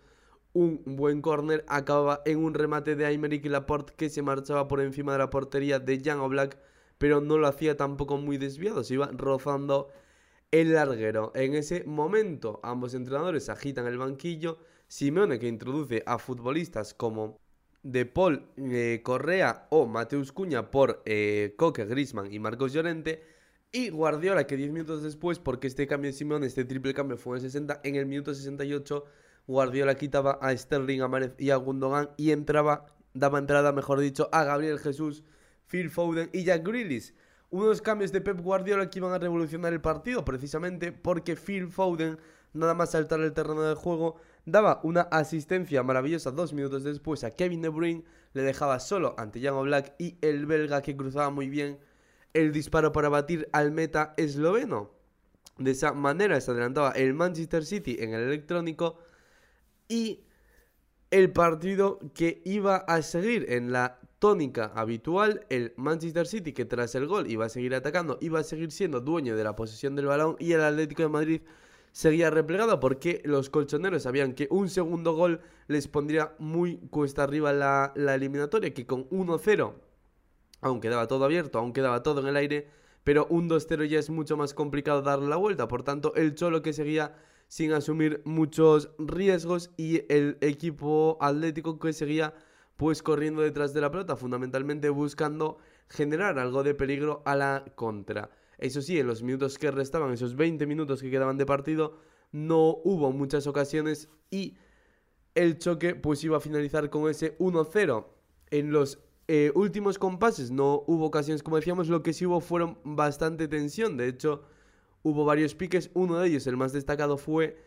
un 0.54 0.82
buen 0.86 1.22
córner 1.22 1.64
acababa 1.68 2.22
en 2.26 2.40
un 2.40 2.54
remate 2.54 2.96
de 2.96 3.06
Aymeric 3.06 3.46
Laporte 3.46 3.94
que 3.96 4.10
se 4.10 4.22
marchaba 4.22 4.68
por 4.68 4.82
encima 4.82 5.14
de 5.14 5.20
la 5.20 5.30
portería 5.30 5.80
de 5.80 6.02
Jan 6.04 6.20
Oblak 6.20 6.58
pero 6.98 7.22
no 7.22 7.38
lo 7.38 7.48
hacía 7.48 7.78
tampoco 7.78 8.18
muy 8.18 8.38
desviado, 8.38 8.84
se 8.84 8.96
iba 8.96 9.10
rozando 9.14 9.90
el 10.52 10.74
larguero. 10.74 11.32
En 11.36 11.56
ese 11.56 11.84
momento, 11.84 12.60
ambos 12.64 12.94
entrenadores 12.94 13.50
agitan 13.50 13.88
el 13.88 13.98
banquillo. 13.98 14.58
Simeone, 14.88 15.40
que 15.40 15.48
introduce 15.48 16.04
a 16.06 16.20
futbolistas 16.20 16.94
como 16.94 17.40
De 17.84 18.06
Paul 18.06 18.48
eh, 18.58 19.02
Correa 19.04 19.68
o 19.70 19.86
Mateus 19.88 20.32
Cuña 20.32 20.72
por 20.72 21.02
eh, 21.06 21.56
Coque 21.58 21.86
Grisman 21.86 22.32
y 22.32 22.40
Marcos 22.40 22.74
Llorente. 22.74 23.24
Y 23.72 23.90
Guardiola, 23.90 24.48
que 24.48 24.56
10 24.56 24.72
minutos 24.72 25.04
después, 25.04 25.40
porque 25.40 25.68
este 25.68 25.88
cambio 25.88 26.10
de 26.10 26.14
Simeone, 26.14 26.48
este 26.48 26.64
triple 26.64 26.94
cambio 26.94 27.18
fue 27.18 27.38
en 27.38 27.44
el 27.44 27.52
60, 27.52 27.82
en 27.84 27.96
el 27.96 28.06
minuto 28.06 28.34
68, 28.34 29.04
Guardiola 29.48 29.96
quitaba 29.96 30.40
a 30.42 30.56
Sterling, 30.56 31.02
a 31.02 31.10
Marez 31.10 31.36
y 31.38 31.50
a 31.50 31.58
Gundogan 31.58 32.12
y 32.16 32.32
entraba, 32.32 32.86
daba 33.14 33.38
entrada, 33.38 33.74
mejor 33.74 34.00
dicho, 34.00 34.30
a 34.32 34.46
Gabriel 34.46 34.80
Jesús 34.80 35.24
Phil 35.68 35.90
Foden 35.90 36.30
y 36.34 36.44
Jack 36.44 36.66
Grealish. 36.66 37.14
Unos 37.50 37.82
cambios 37.82 38.12
de 38.12 38.22
Pep 38.22 38.40
Guardiola 38.40 38.90
que 38.90 39.00
iban 39.00 39.14
a 39.14 39.20
revolucionar 39.20 39.72
el 39.72 39.82
partido 39.82 40.26
precisamente 40.26 40.92
porque 40.92 41.36
Phil 41.36 41.68
Foden, 41.68 42.18
nada 42.54 42.74
más 42.74 42.92
saltar 42.92 43.20
el 43.22 43.34
terreno 43.34 43.62
de 43.62 43.76
juego, 43.76 44.18
daba 44.46 44.80
una 44.84 45.02
asistencia 45.02 45.84
maravillosa 45.84 46.32
dos 46.32 46.54
minutos 46.54 46.84
después 46.84 47.24
a 47.24 47.32
Kevin 47.32 47.62
De 47.62 47.70
Bruyne, 47.70 48.04
le 48.34 48.42
dejaba 48.42 48.80
solo 48.80 49.16
ante 49.18 49.42
Jan 49.42 49.62
Black 49.64 49.94
y 49.98 50.18
el 50.22 50.46
belga 50.46 50.82
que 50.82 50.98
cruzaba 50.98 51.30
muy 51.30 51.50
bien 51.50 51.80
el 52.34 52.52
disparo 52.52 52.92
para 52.92 53.10
batir 53.10 53.48
al 53.54 53.72
meta 53.72 54.14
esloveno. 54.18 54.92
De 55.58 55.72
esa 55.72 55.94
manera 55.94 56.40
se 56.42 56.52
adelantaba 56.52 56.92
el 56.92 57.14
Manchester 57.14 57.66
City 57.66 57.98
en 58.00 58.14
el 58.14 58.24
electrónico 58.24 58.98
y 59.88 60.26
el 61.12 61.32
partido 61.32 62.00
que 62.14 62.42
iba 62.44 62.76
a 62.76 63.02
seguir 63.02 63.46
en 63.50 63.72
la 63.72 64.00
tónica 64.26 64.72
habitual, 64.74 65.46
el 65.50 65.72
Manchester 65.76 66.26
City 66.26 66.52
que 66.52 66.66
tras 66.66 66.96
el 66.96 67.06
gol 67.06 67.30
iba 67.30 67.46
a 67.46 67.50
seguir 67.50 67.76
atacando, 67.76 68.18
iba 68.22 68.40
a 68.40 68.44
seguir 68.44 68.72
siendo 68.72 69.00
dueño 69.00 69.36
de 69.36 69.44
la 69.44 69.56
posesión 69.56 69.96
del 69.96 70.08
balón 70.08 70.36
y 70.40 70.54
el 70.54 70.64
Atlético 70.64 71.04
de 71.04 71.10
Madrid 71.10 71.42
seguía 71.92 72.32
replegado 72.32 72.80
porque 72.80 73.22
los 73.24 73.52
colchoneros 73.52 74.02
sabían 74.02 74.34
que 74.34 74.48
un 74.50 74.68
segundo 74.70 75.14
gol 75.14 75.42
les 75.68 75.88
pondría 75.88 76.34
muy 76.40 76.78
cuesta 76.90 77.22
arriba 77.22 77.54
la, 77.54 77.94
eliminatoria, 77.96 78.74
que 78.74 78.88
con 78.88 79.08
1-0, 79.12 79.74
aún 80.62 80.82
quedaba 80.82 81.06
todo 81.06 81.24
abierto, 81.24 81.60
aún 81.60 81.72
quedaba 81.72 82.02
todo 82.02 82.22
en 82.22 82.26
el 82.26 82.36
aire, 82.36 82.68
pero 83.04 83.28
un 83.30 83.48
2-0 83.48 83.86
ya 83.86 84.00
es 84.00 84.10
mucho 84.10 84.38
más 84.38 84.56
complicado 84.56 85.04
darle 85.04 85.28
la 85.30 85.36
vuelta, 85.36 85.68
por 85.68 85.84
tanto 85.84 86.16
el 86.16 86.34
Cholo 86.34 86.64
que 86.64 86.74
seguía 86.74 87.16
sin 87.48 87.74
asumir 87.74 88.24
muchos 88.26 88.90
riesgos 88.98 89.70
y 89.78 90.02
el 90.12 90.40
equipo 90.42 91.20
atlético 91.22 91.78
que 91.78 91.94
seguía 91.94 92.34
pues 92.78 93.02
corriendo 93.02 93.42
detrás 93.42 93.74
de 93.74 93.82
la 93.82 93.92
pelota, 93.92 94.16
fundamentalmente 94.16 94.90
buscando 94.90 95.58
generar 95.90 96.40
algo 96.40 96.64
de 96.64 96.74
peligro 96.74 97.22
a 97.26 97.36
la 97.36 97.66
contra. 97.76 98.30
Eso 98.58 98.82
sí, 98.82 99.00
en 99.00 99.08
los 99.08 99.24
minutos 99.24 99.58
que 99.58 99.72
restaban, 99.72 100.12
esos 100.12 100.36
20 100.36 100.66
minutos 100.66 101.02
que 101.02 101.12
quedaban 101.12 101.38
de 101.38 101.46
partido, 101.46 101.98
no 102.32 102.78
hubo 102.84 103.12
muchas 103.12 103.48
ocasiones 103.48 104.10
y 104.30 104.58
el 105.36 105.58
choque 105.58 105.96
pues 105.96 106.24
iba 106.24 106.38
a 106.38 106.42
finalizar 106.42 106.90
con 106.90 107.10
ese 107.10 107.38
1-0 107.38 108.06
en 108.52 108.72
los 108.72 109.00
eh, 109.28 109.52
últimos 109.56 109.98
compases 109.98 110.52
no 110.52 110.84
hubo 110.86 111.06
ocasiones, 111.06 111.42
como 111.42 111.56
decíamos, 111.56 111.88
lo 111.88 112.04
que 112.04 112.14
sí 112.14 112.26
hubo 112.26 112.42
fueron 112.42 112.78
bastante 112.84 113.48
tensión. 113.48 113.98
De 113.98 114.08
hecho, 114.08 114.44
hubo 115.02 115.26
varios 115.26 115.56
piques. 115.56 115.90
Uno 115.94 116.20
de 116.20 116.28
ellos, 116.28 116.46
el 116.46 116.58
más 116.58 116.74
destacado, 116.74 117.18
fue 117.18 117.58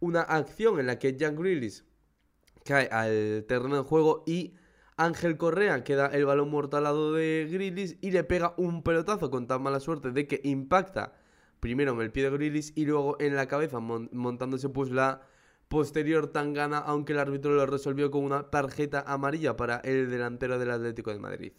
una 0.00 0.22
acción 0.22 0.80
en 0.80 0.86
la 0.86 0.98
que 0.98 1.16
Jack 1.16 1.38
Grealish 1.38 1.84
cae 2.64 2.88
al 2.90 3.44
terreno 3.46 3.76
de 3.76 3.82
juego 3.82 4.24
y 4.26 4.54
Ángel 4.96 5.36
Correa 5.36 5.84
queda 5.84 6.06
el 6.06 6.24
balón 6.24 6.50
muerto 6.50 6.76
al 6.76 6.84
lado 6.84 7.12
de 7.12 7.48
Grealish 7.50 7.98
y 8.00 8.10
le 8.10 8.24
pega 8.24 8.54
un 8.56 8.82
pelotazo 8.82 9.30
con 9.30 9.46
tan 9.46 9.62
mala 9.62 9.80
suerte 9.80 10.10
de 10.12 10.26
que 10.26 10.40
impacta 10.44 11.14
primero 11.60 11.92
en 11.92 12.00
el 12.00 12.12
pie 12.12 12.24
de 12.24 12.30
Grealish 12.30 12.72
y 12.74 12.84
luego 12.86 13.16
en 13.20 13.36
la 13.36 13.46
cabeza 13.46 13.80
montándose 13.80 14.68
pues 14.68 14.90
la 14.90 15.22
posterior 15.68 16.28
tangana, 16.28 16.78
aunque 16.78 17.12
el 17.12 17.18
árbitro 17.18 17.52
lo 17.52 17.66
resolvió 17.66 18.10
con 18.10 18.24
una 18.24 18.50
tarjeta 18.50 19.02
amarilla 19.06 19.56
para 19.56 19.78
el 19.78 20.10
delantero 20.10 20.58
del 20.58 20.70
Atlético 20.70 21.10
de 21.10 21.18
Madrid. 21.18 21.52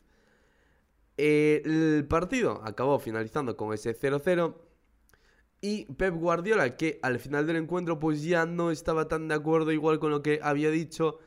El 1.18 2.06
partido 2.10 2.62
acabó 2.64 3.00
finalizando 3.00 3.56
con 3.58 3.74
ese 3.74 3.98
0-0 3.98 4.56
y 5.62 5.86
Pep 5.94 6.14
Guardiola, 6.16 6.78
que 6.78 7.00
al 7.02 7.20
final 7.20 7.48
del 7.48 7.58
encuentro 7.58 8.00
pues 8.00 8.24
ya 8.24 8.46
no 8.46 8.72
estaba 8.72 9.08
tan 9.08 9.28
de 9.28 9.36
acuerdo 9.36 9.72
igual 9.72 10.00
con 10.00 10.12
lo 10.12 10.22
que 10.22 10.40
había 10.42 10.70
dicho 10.70 11.20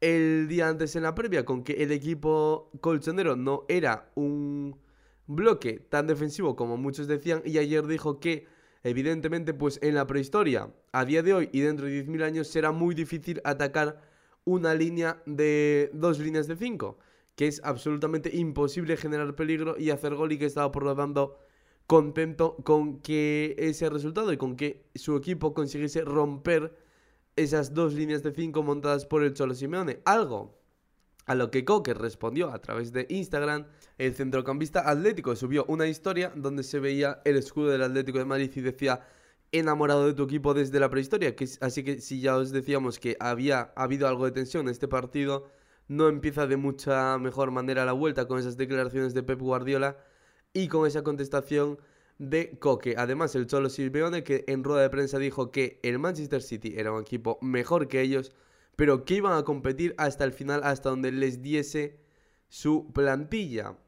el 0.00 0.48
día 0.48 0.68
antes 0.68 0.96
en 0.96 1.04
la 1.04 1.14
previa, 1.14 1.44
con 1.44 1.62
que 1.64 1.82
el 1.82 1.92
equipo 1.92 2.70
colchonero 2.80 3.36
no 3.36 3.64
era 3.68 4.10
un 4.14 4.78
bloque 5.26 5.78
tan 5.78 6.06
defensivo 6.06 6.56
como 6.56 6.76
muchos 6.76 7.06
decían 7.06 7.42
y 7.44 7.58
ayer 7.58 7.86
dijo 7.86 8.18
que 8.20 8.46
Evidentemente, 8.84 9.54
pues 9.54 9.78
en 9.82 9.94
la 9.94 10.06
prehistoria, 10.06 10.72
a 10.92 11.04
día 11.04 11.22
de 11.22 11.34
hoy 11.34 11.48
y 11.52 11.60
dentro 11.60 11.86
de 11.86 12.04
10.000 12.04 12.22
años, 12.24 12.48
será 12.48 12.72
muy 12.72 12.94
difícil 12.94 13.40
atacar 13.44 14.00
una 14.44 14.74
línea 14.74 15.22
de 15.24 15.90
dos 15.94 16.18
líneas 16.18 16.48
de 16.48 16.56
5, 16.56 16.98
que 17.36 17.46
es 17.46 17.60
absolutamente 17.62 18.36
imposible 18.36 18.96
generar 18.96 19.36
peligro 19.36 19.76
y 19.78 19.90
hacer 19.90 20.16
gol 20.16 20.32
y 20.32 20.38
que 20.38 20.46
estaba 20.46 20.72
por 20.72 20.82
lo 20.82 20.96
tanto 20.96 21.38
contento 21.86 22.56
con 22.64 23.00
que 23.00 23.54
ese 23.58 23.90
resultado 23.90 24.32
y 24.32 24.36
con 24.36 24.56
que 24.56 24.84
su 24.94 25.16
equipo 25.16 25.54
consiguiese 25.54 26.02
romper 26.02 26.76
esas 27.36 27.74
dos 27.74 27.94
líneas 27.94 28.22
de 28.22 28.32
5 28.32 28.62
montadas 28.62 29.06
por 29.06 29.22
el 29.22 29.34
Cholo 29.34 29.54
Simeone. 29.54 30.00
Algo 30.04 30.58
a 31.26 31.34
lo 31.34 31.50
que 31.50 31.64
Coque 31.64 31.94
respondió 31.94 32.50
a 32.50 32.60
través 32.60 32.92
de 32.92 33.06
Instagram, 33.08 33.66
el 33.98 34.14
centrocampista 34.14 34.88
atlético 34.88 35.36
subió 35.36 35.64
una 35.68 35.86
historia 35.86 36.32
donde 36.34 36.62
se 36.62 36.80
veía 36.80 37.20
el 37.24 37.36
escudo 37.36 37.70
del 37.70 37.82
Atlético 37.82 38.18
de 38.18 38.24
Madrid 38.24 38.50
y 38.54 38.60
decía 38.60 39.00
enamorado 39.52 40.06
de 40.06 40.14
tu 40.14 40.24
equipo 40.24 40.54
desde 40.54 40.80
la 40.80 40.90
prehistoria. 40.90 41.36
Que, 41.36 41.48
así 41.60 41.84
que 41.84 42.00
si 42.00 42.20
ya 42.20 42.36
os 42.36 42.50
decíamos 42.50 42.98
que 42.98 43.16
había 43.20 43.72
habido 43.76 44.08
algo 44.08 44.24
de 44.24 44.32
tensión 44.32 44.66
en 44.66 44.72
este 44.72 44.88
partido, 44.88 45.48
no 45.88 46.08
empieza 46.08 46.46
de 46.46 46.56
mucha 46.56 47.18
mejor 47.18 47.50
manera 47.50 47.84
la 47.84 47.92
vuelta 47.92 48.26
con 48.26 48.38
esas 48.38 48.56
declaraciones 48.56 49.14
de 49.14 49.22
Pep 49.22 49.40
Guardiola 49.40 49.98
y 50.52 50.68
con 50.68 50.86
esa 50.86 51.02
contestación 51.02 51.78
de 52.18 52.58
Coque. 52.58 52.94
Además, 52.96 53.34
el 53.34 53.46
Cholo 53.46 53.68
Silveone 53.68 54.22
que 54.22 54.44
en 54.46 54.64
rueda 54.64 54.82
de 54.82 54.90
prensa 54.90 55.18
dijo 55.18 55.50
que 55.50 55.80
el 55.82 55.98
Manchester 55.98 56.42
City 56.42 56.74
era 56.76 56.92
un 56.92 57.00
equipo 57.00 57.38
mejor 57.40 57.88
que 57.88 58.00
ellos 58.00 58.32
pero 58.76 59.04
que 59.04 59.14
iban 59.14 59.36
a 59.36 59.44
competir 59.44 59.94
hasta 59.98 60.24
el 60.24 60.32
final, 60.32 60.62
hasta 60.64 60.90
donde 60.90 61.12
les 61.12 61.42
diese 61.42 62.00
su 62.48 62.90
plantilla. 62.92 63.78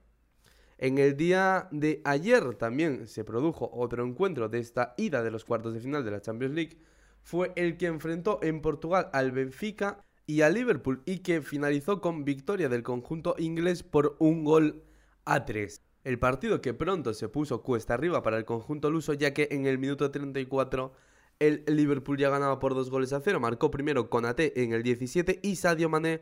En 0.79 0.99
el 0.99 1.17
día 1.17 1.69
de 1.71 2.03
ayer 2.05 2.55
también 2.57 3.07
se 3.07 3.25
produjo 3.25 3.71
otro 3.73 4.05
encuentro 4.05 4.49
de 4.49 4.59
esta 4.59 4.95
ida 4.97 5.23
de 5.23 5.31
los 5.31 5.45
cuartos 5.45 5.73
de 5.75 5.81
final 5.81 6.05
de 6.05 6.11
la 6.11 6.21
Champions 6.21 6.55
League. 6.55 6.79
Fue 7.23 7.53
el 7.57 7.77
que 7.77 7.87
enfrentó 7.87 8.39
en 8.43 8.61
Portugal 8.61 9.09
al 9.13 9.33
Benfica 9.33 10.05
y 10.27 10.43
al 10.43 10.55
Liverpool 10.55 11.03
y 11.07 11.19
que 11.19 11.43
finalizó 11.43 12.01
con 12.01 12.25
victoria 12.25 12.69
del 12.69 12.83
conjunto 12.83 13.35
inglés 13.39 13.83
por 13.83 14.17
un 14.19 14.45
gol 14.45 14.85
a 15.25 15.45
tres. 15.45 15.81
El 16.05 16.19
partido 16.19 16.61
que 16.61 16.75
pronto 16.75 17.15
se 17.15 17.31
puso 17.31 17.63
cuesta 17.63 17.95
arriba 17.95 18.23
para 18.23 18.37
el 18.37 18.45
conjunto 18.45 18.91
luso 18.91 19.15
ya 19.15 19.33
que 19.33 19.49
en 19.51 19.65
el 19.65 19.79
minuto 19.79 20.11
34 20.11 20.93
el 21.39 21.65
Liverpool 21.67 22.19
ya 22.19 22.29
ganaba 22.29 22.59
por 22.59 22.75
dos 22.75 22.91
goles 22.91 23.15
a 23.15 23.21
cero. 23.21 23.41
Marcó 23.41 23.71
primero 23.71 24.11
Conate 24.11 24.63
en 24.63 24.75
el 24.75 24.83
17 24.83 25.41
y 25.43 25.57
Sadio 25.57 25.89
Mané 25.89 26.21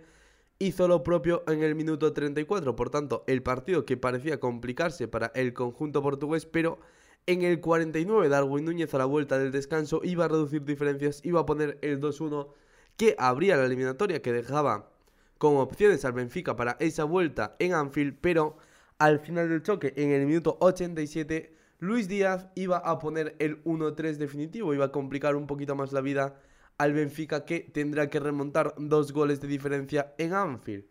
hizo 0.60 0.86
lo 0.86 1.02
propio 1.02 1.42
en 1.48 1.64
el 1.64 1.74
minuto 1.74 2.12
34. 2.12 2.76
Por 2.76 2.90
tanto, 2.90 3.24
el 3.26 3.42
partido 3.42 3.84
que 3.84 3.96
parecía 3.96 4.38
complicarse 4.38 5.08
para 5.08 5.32
el 5.34 5.52
conjunto 5.52 6.00
portugués, 6.00 6.46
pero 6.46 6.78
en 7.26 7.42
el 7.42 7.60
49 7.60 8.28
Darwin 8.28 8.64
Núñez 8.64 8.94
a 8.94 8.98
la 8.98 9.04
vuelta 9.04 9.40
del 9.40 9.50
descanso 9.50 10.00
iba 10.04 10.26
a 10.26 10.28
reducir 10.28 10.64
diferencias, 10.64 11.20
iba 11.24 11.40
a 11.40 11.46
poner 11.46 11.78
el 11.82 12.00
2-1 12.00 12.52
que 12.96 13.16
abría 13.18 13.56
la 13.56 13.64
eliminatoria, 13.64 14.22
que 14.22 14.32
dejaba 14.32 14.92
como 15.38 15.60
opciones 15.60 16.04
al 16.04 16.12
Benfica 16.12 16.54
para 16.54 16.76
esa 16.78 17.02
vuelta 17.02 17.56
en 17.58 17.74
Anfield, 17.74 18.16
pero 18.20 18.58
al 19.02 19.18
final 19.18 19.49
del 19.49 19.64
choque, 19.64 19.92
en 19.97 20.12
el 20.12 20.26
minuto 20.26 20.56
87, 20.61 21.52
Luis 21.80 22.06
Díaz 22.06 22.47
iba 22.54 22.76
a 22.76 23.00
poner 23.00 23.35
el 23.40 23.61
1-3 23.64 24.14
definitivo, 24.14 24.75
iba 24.75 24.85
a 24.85 24.92
complicar 24.92 25.35
un 25.35 25.49
poquito 25.49 25.75
más 25.75 25.90
la 25.92 26.00
vida 26.00 26.40
al 26.78 26.92
Benfica 26.92 27.44
que 27.44 27.59
tendrá 27.59 28.09
que 28.09 28.21
remontar 28.21 28.75
dos 28.78 29.12
goles 29.12 29.40
de 29.40 29.49
diferencia 29.49 30.14
en 30.18 30.35
Anfield. 30.35 30.85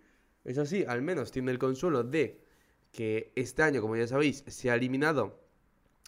Eso 0.43 0.65
sí, 0.65 0.83
al 0.85 1.01
menos 1.01 1.31
tiene 1.31 1.51
el 1.51 1.57
consuelo 1.57 2.03
de 2.03 2.43
que 2.91 3.31
este 3.37 3.63
año, 3.63 3.79
como 3.79 3.95
ya 3.95 4.07
sabéis, 4.07 4.43
se 4.45 4.69
ha 4.69 4.75
eliminado 4.75 5.39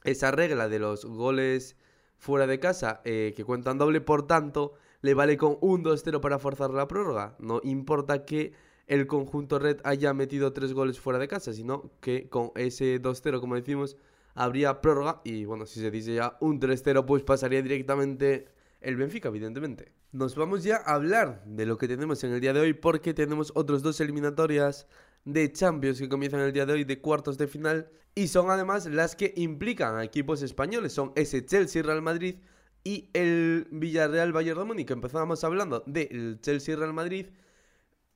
esa 0.04 0.30
regla 0.32 0.68
de 0.68 0.80
los 0.80 1.06
goles 1.06 1.78
fuera 2.18 2.48
de 2.48 2.60
casa 2.60 3.00
eh, 3.06 3.32
que 3.34 3.46
cuentan 3.46 3.78
doble, 3.78 4.02
por 4.02 4.28
tanto, 4.28 4.74
le 5.00 5.14
vale 5.14 5.38
con 5.38 5.58
un 5.62 5.86
2-0 5.86 6.20
para 6.20 6.38
forzar 6.38 6.72
la 6.72 6.90
prórroga. 6.90 7.38
No 7.40 7.62
importa 7.64 8.26
que 8.26 8.52
el 8.94 9.08
conjunto 9.08 9.58
red 9.58 9.80
haya 9.84 10.14
metido 10.14 10.54
tres 10.54 10.72
goles 10.74 11.00
fuera 11.00 11.18
de 11.18 11.28
casa, 11.28 11.52
sino 11.52 11.92
que 12.00 12.30
con 12.30 12.52
ese 12.56 13.02
2-0, 13.02 13.40
como 13.40 13.56
decimos, 13.56 13.98
habría 14.36 14.82
prórroga 14.82 15.20
y 15.24 15.46
bueno, 15.46 15.66
si 15.66 15.80
se 15.80 15.90
dice 15.90 16.14
ya 16.14 16.38
un 16.42 16.60
3-0 16.60 17.04
pues 17.06 17.24
pasaría 17.24 17.64
directamente 17.64 18.46
el 18.82 18.96
Benfica, 18.96 19.30
evidentemente. 19.30 19.94
Nos 20.12 20.36
vamos 20.36 20.64
ya 20.64 20.76
a 20.76 20.94
hablar 20.94 21.44
de 21.46 21.66
lo 21.66 21.80
que 21.80 21.88
tenemos 21.88 22.24
en 22.24 22.34
el 22.34 22.40
día 22.40 22.54
de 22.54 22.60
hoy 22.60 22.74
porque 22.74 23.16
tenemos 23.16 23.52
otros 23.56 23.82
dos 23.82 24.00
eliminatorias 24.00 24.86
de 25.26 25.52
Champions 25.52 25.98
que 25.98 26.08
comienzan 26.08 26.42
el 26.42 26.54
día 26.54 26.68
de 26.68 26.74
hoy 26.74 26.84
de 26.84 27.02
cuartos 27.02 27.40
de 27.40 27.48
final 27.48 27.90
y 28.14 28.28
son 28.28 28.52
además 28.52 28.86
las 28.86 29.16
que 29.16 29.34
implican 29.36 29.96
a 29.96 30.04
equipos 30.04 30.44
españoles, 30.44 30.94
son 30.94 31.14
ese 31.16 31.44
Chelsea 31.44 31.82
Real 31.82 32.04
Madrid 32.04 32.36
y 32.84 33.10
el 33.14 33.68
Villarreal 33.72 34.34
Bayern 34.34 34.60
de 34.60 34.66
Múnich. 34.66 34.92
Empezábamos 34.92 35.44
hablando 35.44 35.84
del 35.88 36.40
Chelsea 36.42 36.76
Real 36.76 36.94
Madrid 36.94 37.26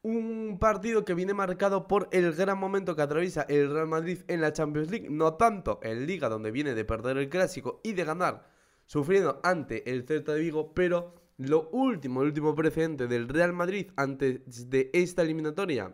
un 0.07 0.57
partido 0.57 1.03
que 1.03 1.13
viene 1.13 1.33
marcado 1.33 1.85
por 1.85 2.07
el 2.13 2.31
gran 2.33 2.57
momento 2.57 2.95
que 2.95 3.01
atraviesa 3.01 3.41
el 3.49 3.69
Real 3.69 3.87
Madrid 3.87 4.19
en 4.29 4.39
la 4.39 4.53
Champions 4.53 4.89
League, 4.89 5.09
no 5.09 5.33
tanto 5.33 5.81
en 5.83 6.05
Liga 6.05 6.29
donde 6.29 6.49
viene 6.49 6.73
de 6.73 6.85
perder 6.85 7.17
el 7.17 7.27
clásico 7.27 7.81
y 7.83 7.91
de 7.91 8.05
ganar 8.05 8.47
sufriendo 8.85 9.41
ante 9.43 9.91
el 9.91 10.07
Celta 10.07 10.33
de 10.33 10.39
Vigo, 10.39 10.73
pero 10.73 11.13
lo 11.37 11.69
último, 11.71 12.21
el 12.21 12.29
último 12.29 12.55
precedente 12.55 13.07
del 13.07 13.27
Real 13.27 13.51
Madrid 13.51 13.91
antes 13.97 14.69
de 14.69 14.89
esta 14.93 15.23
eliminatoria 15.23 15.93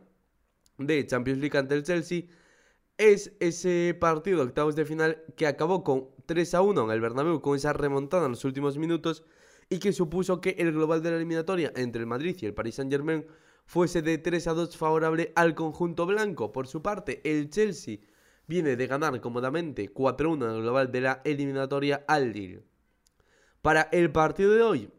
de 0.78 1.08
Champions 1.08 1.40
League 1.40 1.58
ante 1.58 1.74
el 1.74 1.82
Chelsea 1.82 2.26
es 3.00 3.34
ese 3.40 3.98
partido 4.00 4.38
de 4.38 4.44
octavos 4.44 4.76
de 4.76 4.86
final 4.86 5.24
que 5.36 5.48
acabó 5.48 5.84
con 5.84 6.10
3 6.28 6.54
a 6.54 6.62
1 6.62 6.84
en 6.84 6.92
el 6.92 7.02
Bernabéu 7.02 7.42
con 7.42 7.56
esa 7.56 7.74
remontada 7.74 8.26
en 8.26 8.34
los 8.34 8.46
últimos 8.46 8.78
minutos 8.78 9.26
y 9.70 9.80
que 9.80 9.92
supuso 9.92 10.40
que 10.40 10.52
el 10.60 10.72
global 10.72 11.02
de 11.02 11.10
la 11.10 11.16
eliminatoria 11.16 11.74
entre 11.76 12.02
el 12.02 12.08
Madrid 12.08 12.38
y 12.40 12.46
el 12.46 12.54
Paris 12.54 12.76
Saint-Germain 12.76 13.26
fuese 13.66 14.02
de 14.02 14.18
3 14.18 14.48
a 14.48 14.54
2 14.54 14.78
favorable 14.78 15.32
al 15.36 15.56
conjunto 15.56 16.06
blanco. 16.06 16.52
Por 16.52 16.68
su 16.68 16.82
parte, 16.82 17.22
el 17.24 17.50
Chelsea 17.50 18.00
viene 18.48 18.76
de 18.76 18.88
ganar 18.88 19.20
cómodamente 19.22 19.94
4-1 19.94 20.46
en 20.46 20.56
el 20.56 20.62
global 20.62 20.92
de 20.92 21.02
la 21.02 21.22
eliminatoria 21.24 22.04
al. 22.08 22.64
Para 23.62 23.84
el 23.92 24.12
partido 24.12 24.54
de 24.54 24.62
hoy, 24.62 24.90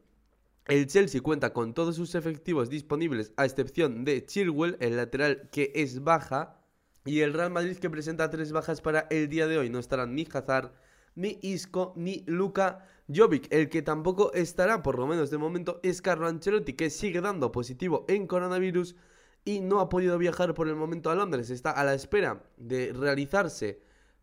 el 0.67 0.87
Chelsea 0.87 1.21
cuenta 1.21 1.53
con 1.53 1.75
todos 1.75 1.97
sus 1.97 2.15
efectivos 2.15 2.71
disponibles 2.71 3.33
a 3.37 3.45
excepción 3.45 4.05
de 4.05 4.25
Chilwell, 4.25 4.79
el 4.81 4.97
lateral 4.97 5.51
que 5.53 5.73
es 5.75 6.03
baja, 6.03 6.61
y 7.05 7.21
el 7.21 7.35
Real 7.35 7.51
Madrid 7.51 7.77
que 7.77 7.91
presenta 7.91 8.31
tres 8.31 8.53
bajas 8.53 8.81
para 8.81 9.01
el 9.11 9.29
día 9.29 9.47
de 9.47 9.59
hoy. 9.59 9.69
No 9.69 9.79
estarán 9.79 10.15
ni 10.15 10.27
Hazard, 10.33 10.73
ni 11.15 11.39
Isco, 11.43 11.93
ni 11.97 12.25
Luka 12.27 12.87
Jovic. 13.09 13.53
El 13.53 13.69
que 13.69 13.83
tampoco 13.83 14.33
estará, 14.33 14.83
por 14.83 14.99
lo 14.99 15.07
menos 15.07 15.31
de 15.31 15.39
momento, 15.39 15.81
es 15.83 16.03
Carlo 16.03 16.27
Ancelotti, 16.27 16.75
que 16.75 16.91
sigue 16.91 17.21
dando 17.21 17.53
positivo 17.53 18.05
en 18.09 18.27
coronavirus 18.27 18.97
y 19.45 19.61
no 19.61 19.81
ha 19.81 19.89
podido 19.89 20.19
viajar 20.19 20.55
por 20.55 20.69
el 20.69 20.77
momento 20.77 21.11
a 21.11 21.15
Londres. 21.15 21.51
Está 21.51 21.71
a 21.71 21.85
la 21.85 21.95
espera 21.95 22.45
de 22.57 22.93
realizarse 22.93 23.81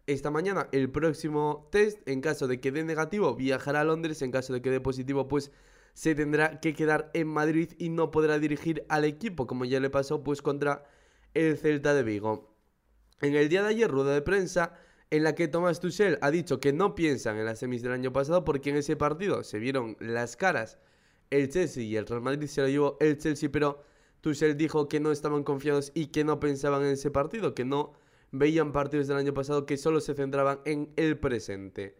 esta 0.08 0.32
mañana 0.32 0.68
el 0.72 0.90
próximo 0.90 1.68
test. 1.72 2.00
En 2.08 2.22
caso 2.22 2.48
de 2.48 2.60
que 2.60 2.72
dé 2.72 2.84
negativo, 2.84 3.36
viajará 3.36 3.82
a 3.82 3.86
Londres. 3.86 4.22
En 4.22 4.32
caso 4.32 4.54
de 4.54 4.62
que 4.62 4.72
dé 4.72 4.82
positivo, 4.82 5.28
pues 5.28 5.52
se 5.94 6.16
tendrá 6.16 6.60
que 6.60 6.74
quedar 6.74 7.12
en 7.14 7.28
Madrid 7.28 7.74
y 7.78 7.90
no 7.90 8.12
podrá 8.12 8.40
dirigir 8.40 8.86
al 8.90 9.06
equipo, 9.06 9.46
como 9.46 9.66
ya 9.66 9.80
le 9.80 9.90
pasó 9.90 10.24
pues 10.24 10.42
contra 10.42 10.86
el 11.34 11.58
Celta 11.58 11.94
de 11.94 12.04
Vigo. 12.04 12.56
En 13.22 13.36
el 13.36 13.50
día 13.50 13.62
de 13.62 13.70
ayer, 13.70 13.92
rueda 13.92 14.14
de 14.14 14.22
prensa 14.22 14.74
en 15.12 15.24
la 15.24 15.36
que 15.36 15.48
Thomas 15.48 15.80
Tuchel 15.80 16.18
ha 16.22 16.32
dicho 16.32 16.60
que 16.60 16.74
no 16.74 16.96
piensan 16.96 17.38
en 17.38 17.46
las 17.46 17.60
semis 17.60 17.84
del 17.84 17.92
año 17.92 18.12
pasado 18.12 18.44
porque 18.44 18.72
en 18.72 18.78
ese 18.78 18.96
partido 18.96 19.44
se 19.44 19.60
vieron 19.60 19.98
las 20.00 20.36
caras 20.36 20.80
el 21.32 21.50
Chelsea 21.50 21.84
y 21.84 21.96
el 21.96 22.06
Real 22.06 22.22
Madrid 22.22 22.48
se 22.48 22.62
lo 22.62 22.68
llevó 22.68 22.98
el 23.00 23.18
Chelsea, 23.18 23.50
pero 23.52 23.84
Tuchel 24.22 24.58
dijo 24.58 24.88
que 24.88 25.00
no 25.00 25.12
estaban 25.12 25.44
confiados 25.44 25.92
y 25.96 26.08
que 26.08 26.24
no 26.24 26.40
pensaban 26.40 26.84
en 26.84 26.92
ese 26.92 27.10
partido, 27.10 27.56
que 27.56 27.66
no 27.66 27.94
veían 28.32 28.72
partidos 28.72 29.08
del 29.08 29.18
año 29.18 29.34
pasado, 29.34 29.66
que 29.66 29.78
solo 29.78 30.02
se 30.02 30.14
centraban 30.14 30.60
en 30.66 30.92
el 30.98 31.18
presente. 31.18 31.96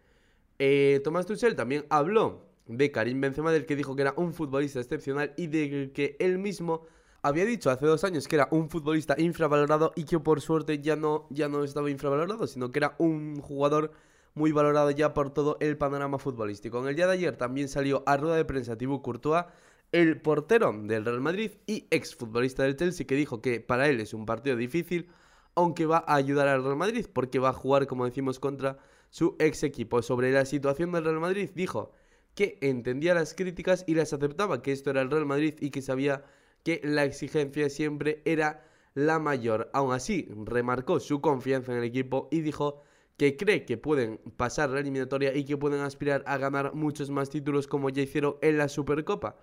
Eh, 0.60 1.02
Tomás 1.04 1.26
Tuchel 1.26 1.56
también 1.56 1.86
habló 1.90 2.46
de 2.68 2.92
Karim 2.92 3.20
Benzema, 3.20 3.52
del 3.52 3.66
que 3.66 3.76
dijo 3.76 3.96
que 3.96 4.04
era 4.04 4.14
un 4.18 4.34
futbolista 4.34 4.80
excepcional 4.80 5.34
y 5.38 5.48
del 5.48 5.92
que 5.94 6.16
él 6.20 6.38
mismo 6.38 6.86
había 7.24 7.46
dicho 7.46 7.70
hace 7.70 7.86
dos 7.86 8.04
años 8.04 8.28
que 8.28 8.36
era 8.36 8.48
un 8.52 8.70
futbolista 8.70 9.16
infravalorado 9.18 9.92
y 9.96 10.06
que 10.06 10.20
por 10.20 10.42
suerte 10.42 10.80
ya 10.80 10.96
no, 10.96 11.28
ya 11.30 11.48
no 11.50 11.64
estaba 11.64 11.90
infravalorado, 11.90 12.48
sino 12.48 12.72
que 12.72 12.80
era 12.80 12.96
un 12.98 13.40
jugador 13.42 13.92
muy 14.34 14.52
valorado 14.52 14.92
ya 14.92 15.14
por 15.14 15.34
todo 15.34 15.58
el 15.60 15.78
panorama 15.78 16.18
futbolístico. 16.18 16.80
En 16.80 16.88
el 16.88 16.96
día 16.96 17.08
de 17.08 17.14
ayer 17.14 17.36
también 17.38 17.68
salió 17.68 18.04
a 18.06 18.18
rueda 18.18 18.36
de 18.38 18.46
prensa 18.46 18.78
Thibaut 18.78 19.02
Courtois, 19.02 19.46
el 19.92 20.22
portero 20.22 20.74
del 20.74 21.04
Real 21.06 21.20
Madrid 21.22 21.52
y 21.68 21.86
exfutbolista 21.92 22.64
del 22.64 22.78
Chelsea, 22.78 23.06
que 23.06 23.16
dijo 23.16 23.42
que 23.42 23.60
para 23.60 23.90
él 23.90 24.00
es 24.00 24.14
un 24.14 24.26
partido 24.26 24.56
difícil, 24.56 25.10
aunque 25.54 25.86
va 25.86 26.04
a 26.08 26.16
ayudar 26.16 26.48
al 26.48 26.64
Real 26.64 26.78
Madrid 26.78 27.06
porque 27.12 27.40
va 27.40 27.50
a 27.50 27.54
jugar, 27.54 27.88
como 27.88 28.06
decimos, 28.06 28.40
contra 28.40 28.78
su 29.10 29.36
ex 29.40 29.64
equipo. 29.64 30.02
Sobre 30.02 30.32
la 30.32 30.46
situación 30.46 30.94
del 30.94 31.04
Real 31.04 31.20
Madrid, 31.20 31.50
dijo 31.54 31.92
que 32.36 32.58
entendía 32.62 33.14
las 33.14 33.34
críticas 33.34 33.84
y 33.86 33.96
las 33.96 34.14
aceptaba, 34.14 34.62
que 34.62 34.72
esto 34.72 34.90
era 34.90 35.02
el 35.02 35.12
Real 35.12 35.26
Madrid 35.26 35.56
y 35.60 35.72
que 35.72 35.82
sabía 35.82 36.24
que 36.64 36.82
la 36.84 37.04
exigencia 37.04 37.70
siempre 37.70 38.22
era 38.26 38.66
la 38.94 39.20
mayor. 39.20 39.70
Aún 39.74 39.94
así, 39.94 40.28
remarcó 40.46 41.00
su 41.00 41.22
confianza 41.22 41.72
en 41.72 41.80
el 41.80 41.84
equipo 41.86 42.28
y 42.32 42.42
dijo 42.42 42.82
que 43.18 43.38
cree 43.38 43.66
que 43.66 43.78
pueden 43.78 44.20
pasar 44.38 44.70
la 44.70 44.80
eliminatoria 44.80 45.36
y 45.36 45.46
que 45.46 45.58
pueden 45.58 45.82
aspirar 45.82 46.24
a 46.26 46.38
ganar 46.38 46.74
muchos 46.74 47.10
más 47.10 47.30
títulos 47.30 47.68
como 47.68 47.90
ya 47.90 48.02
hicieron 48.02 48.36
en 48.42 48.58
la 48.58 48.68
Supercopa 48.68 49.38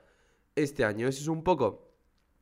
este 0.57 0.85
año. 0.85 1.07
Eso 1.07 1.21
es 1.21 1.29
un 1.29 1.45
poco 1.45 1.89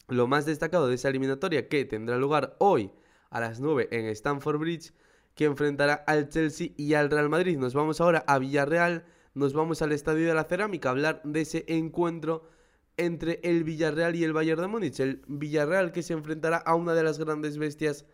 lo 0.09 0.26
más 0.26 0.47
destacado 0.47 0.88
de 0.88 0.95
esa 0.95 1.09
eliminatoria 1.09 1.68
que 1.68 1.85
tendrá 1.85 2.16
lugar 2.16 2.56
hoy 2.59 2.90
a 3.30 3.40
las 3.40 3.61
9 3.61 3.88
en 3.90 4.06
Stamford 4.06 4.59
Bridge, 4.59 4.92
que 5.35 5.45
enfrentará 5.45 5.95
al 5.95 6.28
Chelsea 6.28 6.68
y 6.76 6.95
al 6.95 7.11
Real 7.11 7.28
Madrid. 7.28 7.59
Nos 7.59 7.75
vamos 7.75 8.00
ahora 8.00 8.25
a 8.26 8.38
Villarreal, 8.38 9.04
nos 9.35 9.52
vamos 9.52 9.83
al 9.83 9.92
Estadio 9.92 10.26
de 10.26 10.35
la 10.35 10.45
Cerámica 10.45 10.88
a 10.88 10.92
hablar 10.92 11.21
de 11.25 11.42
ese 11.42 11.64
encuentro 11.68 12.49
entre 12.97 13.41
el 13.43 13.65
Villarreal 13.65 14.17
y 14.17 14.25
el 14.25 14.33
Bayern 14.33 14.61
de 14.61 14.69
Múnich. 14.69 15.00
El 15.00 15.23
Villarreal 15.26 15.93
que 15.93 16.03
se 16.03 16.12
enfrentará 16.12 16.57
a 16.57 16.75
una 16.75 16.95
de 16.95 17.03
las 17.03 17.19
grandes 17.19 17.59
bestias 17.59 18.07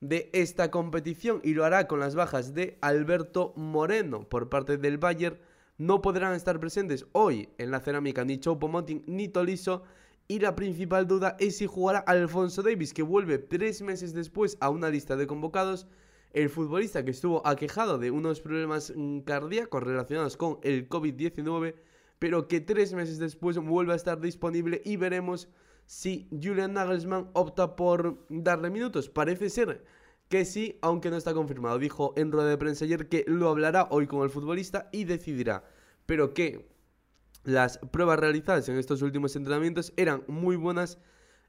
de 0.00 0.30
esta 0.32 0.70
competición 0.70 1.40
y 1.42 1.54
lo 1.54 1.64
hará 1.64 1.86
con 1.86 2.00
las 2.00 2.14
bajas 2.14 2.54
de 2.54 2.78
Alberto 2.80 3.52
Moreno 3.56 4.28
por 4.28 4.48
parte 4.48 4.76
del 4.76 4.98
Bayern. 4.98 5.38
No 5.78 6.02
podrán 6.02 6.34
estar 6.34 6.58
presentes 6.60 7.06
hoy 7.12 7.48
en 7.58 7.70
la 7.70 7.80
cerámica 7.80 8.24
ni 8.24 8.38
Choupo-Moting 8.38 9.04
ni 9.06 9.28
Tolisso 9.28 9.82
y 10.28 10.40
la 10.40 10.56
principal 10.56 11.06
duda 11.06 11.36
es 11.38 11.58
si 11.58 11.66
jugará 11.66 12.00
Alfonso 12.00 12.62
Davis 12.62 12.92
que 12.92 13.02
vuelve 13.02 13.38
tres 13.38 13.80
meses 13.82 14.12
después 14.12 14.56
a 14.60 14.70
una 14.70 14.90
lista 14.90 15.16
de 15.16 15.26
convocados. 15.26 15.86
El 16.32 16.50
futbolista 16.50 17.04
que 17.04 17.12
estuvo 17.12 17.46
aquejado 17.46 17.98
de 17.98 18.10
unos 18.10 18.40
problemas 18.40 18.92
mm, 18.94 19.20
cardíacos 19.20 19.82
relacionados 19.82 20.36
con 20.36 20.58
el 20.62 20.88
COVID-19 20.88 21.74
pero 22.18 22.48
que 22.48 22.60
tres 22.60 22.92
meses 22.94 23.18
después 23.18 23.58
vuelve 23.58 23.92
a 23.92 23.96
estar 23.96 24.20
disponible 24.20 24.82
y 24.84 24.96
veremos 24.96 25.48
si 25.86 26.28
Julian 26.30 26.74
Nagelsmann 26.74 27.30
opta 27.32 27.76
por 27.76 28.24
darle 28.28 28.70
minutos. 28.70 29.08
Parece 29.08 29.50
ser 29.50 29.84
que 30.28 30.44
sí, 30.44 30.78
aunque 30.82 31.10
no 31.10 31.16
está 31.16 31.34
confirmado. 31.34 31.78
Dijo 31.78 32.12
en 32.16 32.32
rueda 32.32 32.48
de 32.50 32.58
prensa 32.58 32.84
ayer 32.84 33.08
que 33.08 33.24
lo 33.26 33.48
hablará 33.48 33.88
hoy 33.90 34.06
con 34.06 34.22
el 34.22 34.30
futbolista 34.30 34.88
y 34.92 35.04
decidirá. 35.04 35.64
Pero 36.06 36.34
que 36.34 36.68
las 37.44 37.78
pruebas 37.78 38.18
realizadas 38.18 38.68
en 38.68 38.76
estos 38.76 39.02
últimos 39.02 39.36
entrenamientos 39.36 39.92
eran 39.96 40.24
muy 40.26 40.56
buenas 40.56 40.98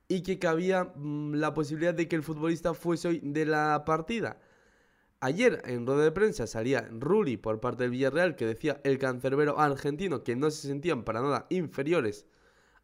y 0.08 0.22
que 0.22 0.40
cabía 0.40 0.94
mm, 0.96 1.34
la 1.36 1.54
posibilidad 1.54 1.94
de 1.94 2.08
que 2.08 2.16
el 2.16 2.24
futbolista 2.24 2.74
fuese 2.74 3.08
hoy 3.08 3.20
de 3.24 3.46
la 3.46 3.84
partida. 3.86 4.40
Ayer 5.20 5.64
en 5.66 5.88
rueda 5.88 6.04
de 6.04 6.12
prensa 6.12 6.46
salía 6.46 6.88
Rulli 6.92 7.38
por 7.38 7.60
parte 7.60 7.84
del 7.84 7.92
Villarreal 7.92 8.36
que 8.36 8.46
decía 8.46 8.80
el 8.84 9.00
cancerbero 9.00 9.60
argentino 9.60 10.24
que 10.24 10.36
no 10.36 10.52
se 10.52 10.68
sentían 10.68 11.04
para 11.04 11.22
nada 11.22 11.48
inferiores 11.50 12.28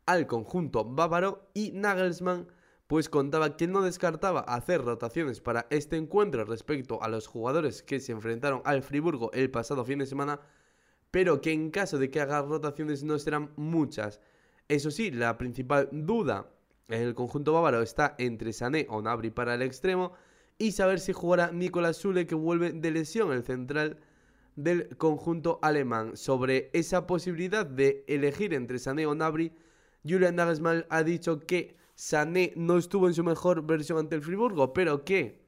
al 0.07 0.25
conjunto 0.25 0.83
bávaro 0.83 1.47
y 1.53 1.71
Nagelsmann 1.73 2.47
pues 2.87 3.07
contaba 3.07 3.55
que 3.55 3.67
no 3.67 3.83
descartaba 3.83 4.39
hacer 4.41 4.81
rotaciones 4.81 5.41
para 5.41 5.67
este 5.69 5.95
encuentro 5.95 6.43
respecto 6.43 7.01
a 7.03 7.07
los 7.07 7.27
jugadores 7.27 7.83
que 7.83 7.99
se 7.99 8.11
enfrentaron 8.11 8.63
al 8.65 8.81
Friburgo 8.81 9.31
el 9.33 9.51
pasado 9.51 9.85
fin 9.85 9.99
de 9.99 10.05
semana, 10.05 10.39
pero 11.11 11.39
que 11.39 11.51
en 11.51 11.69
caso 11.69 11.97
de 11.99 12.09
que 12.09 12.19
haga 12.19 12.41
rotaciones 12.41 13.03
no 13.03 13.17
serán 13.19 13.51
muchas. 13.55 14.19
Eso 14.67 14.91
sí, 14.91 15.11
la 15.11 15.37
principal 15.37 15.87
duda 15.91 16.49
en 16.87 17.01
el 17.03 17.15
conjunto 17.15 17.53
bávaro 17.53 17.81
está 17.81 18.15
entre 18.17 18.53
Sané 18.53 18.85
o 18.89 19.01
Nabri 19.01 19.29
para 19.29 19.55
el 19.55 19.61
extremo, 19.61 20.13
y 20.57 20.71
saber 20.71 20.99
si 20.99 21.13
jugará 21.13 21.51
Nicolás 21.51 21.97
Zule 21.97 22.27
que 22.27 22.35
vuelve 22.35 22.71
de 22.71 22.91
lesión 22.91 23.31
el 23.31 23.43
central 23.43 23.97
del 24.55 24.95
conjunto 24.97 25.59
alemán. 25.61 26.15
Sobre 26.15 26.69
esa 26.73 27.07
posibilidad 27.07 27.65
de 27.65 28.03
elegir 28.07 28.53
entre 28.53 28.79
Sané 28.79 29.05
o 29.05 29.15
Nabri, 29.15 29.51
Julian 30.07 30.35
Nagelsmann 30.35 30.85
ha 30.89 31.03
dicho 31.03 31.39
que 31.39 31.75
Sané 31.95 32.53
no 32.55 32.77
estuvo 32.77 33.07
en 33.07 33.13
su 33.13 33.23
mejor 33.23 33.65
versión 33.65 33.99
ante 33.99 34.15
el 34.15 34.21
Friburgo, 34.21 34.73
pero 34.73 35.03
que 35.05 35.43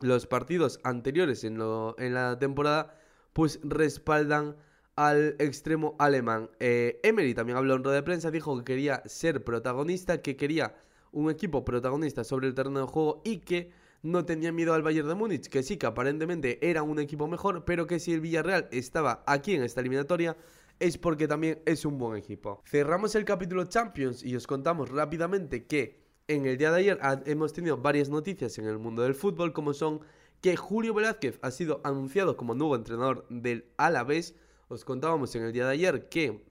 los 0.00 0.26
partidos 0.26 0.80
anteriores 0.84 1.44
en, 1.44 1.58
en 1.98 2.14
la 2.14 2.38
temporada 2.38 2.96
pues 3.32 3.60
respaldan 3.62 4.56
al 4.96 5.36
extremo 5.38 5.96
alemán. 5.98 6.50
Eh, 6.58 7.00
Emery 7.02 7.34
también 7.34 7.56
habló 7.56 7.74
en 7.74 7.84
rueda 7.84 7.96
de 7.96 8.02
prensa, 8.02 8.30
dijo 8.30 8.56
que 8.58 8.64
quería 8.64 9.02
ser 9.06 9.44
protagonista, 9.44 10.20
que 10.20 10.36
quería 10.36 10.74
un 11.12 11.30
equipo 11.30 11.64
protagonista 11.64 12.24
sobre 12.24 12.48
el 12.48 12.54
terreno 12.54 12.80
de 12.80 12.86
juego 12.86 13.22
y 13.24 13.38
que 13.38 13.72
no 14.02 14.24
tenía 14.24 14.52
miedo 14.52 14.74
al 14.74 14.82
Bayern 14.82 15.08
de 15.08 15.14
Múnich, 15.14 15.48
que 15.48 15.62
sí 15.62 15.76
que 15.76 15.86
aparentemente 15.86 16.58
era 16.68 16.82
un 16.82 16.98
equipo 16.98 17.28
mejor, 17.28 17.64
pero 17.64 17.86
que 17.86 18.00
si 18.00 18.12
el 18.12 18.20
Villarreal 18.20 18.68
estaba 18.70 19.22
aquí 19.26 19.54
en 19.54 19.62
esta 19.62 19.80
eliminatoria 19.80 20.36
es 20.78 20.96
porque 20.96 21.28
también 21.28 21.60
es 21.66 21.84
un 21.84 21.98
buen 21.98 22.16
equipo. 22.16 22.62
Cerramos 22.66 23.14
el 23.14 23.26
capítulo 23.26 23.64
Champions 23.64 24.24
y 24.24 24.34
os 24.34 24.46
contamos 24.46 24.90
rápidamente 24.90 25.66
que 25.66 26.00
en 26.26 26.46
el 26.46 26.56
día 26.56 26.70
de 26.70 26.78
ayer 26.78 26.98
hemos 27.26 27.52
tenido 27.52 27.76
varias 27.76 28.08
noticias 28.08 28.56
en 28.58 28.66
el 28.66 28.78
mundo 28.78 29.02
del 29.02 29.14
fútbol, 29.14 29.52
como 29.52 29.74
son 29.74 30.00
que 30.40 30.56
Julio 30.56 30.94
Velázquez 30.94 31.38
ha 31.42 31.50
sido 31.50 31.82
anunciado 31.84 32.36
como 32.36 32.54
nuevo 32.54 32.76
entrenador 32.76 33.26
del 33.28 33.66
Alavés. 33.76 34.34
Os 34.68 34.84
contábamos 34.84 35.34
en 35.34 35.42
el 35.42 35.52
día 35.52 35.66
de 35.66 35.72
ayer 35.72 36.08
que 36.08 36.46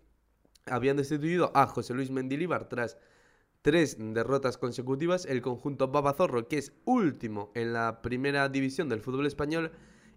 habían 0.68 0.98
destituido 0.98 1.52
a 1.56 1.66
José 1.66 1.96
Luis 1.96 2.12
Mendilibar 2.12 2.70
tras 2.70 2.98
tres 3.62 3.98
derrotas 4.00 4.58
consecutivas, 4.58 5.26
el 5.26 5.42
conjunto 5.42 5.90
Babazorro, 5.90 6.48
que 6.48 6.58
es 6.58 6.74
último 6.86 7.52
en 7.56 7.74
la 7.74 8.02
primera 8.02 8.48
división 8.50 8.90
del 8.90 9.02
fútbol 9.02 9.26
español, 9.26 9.72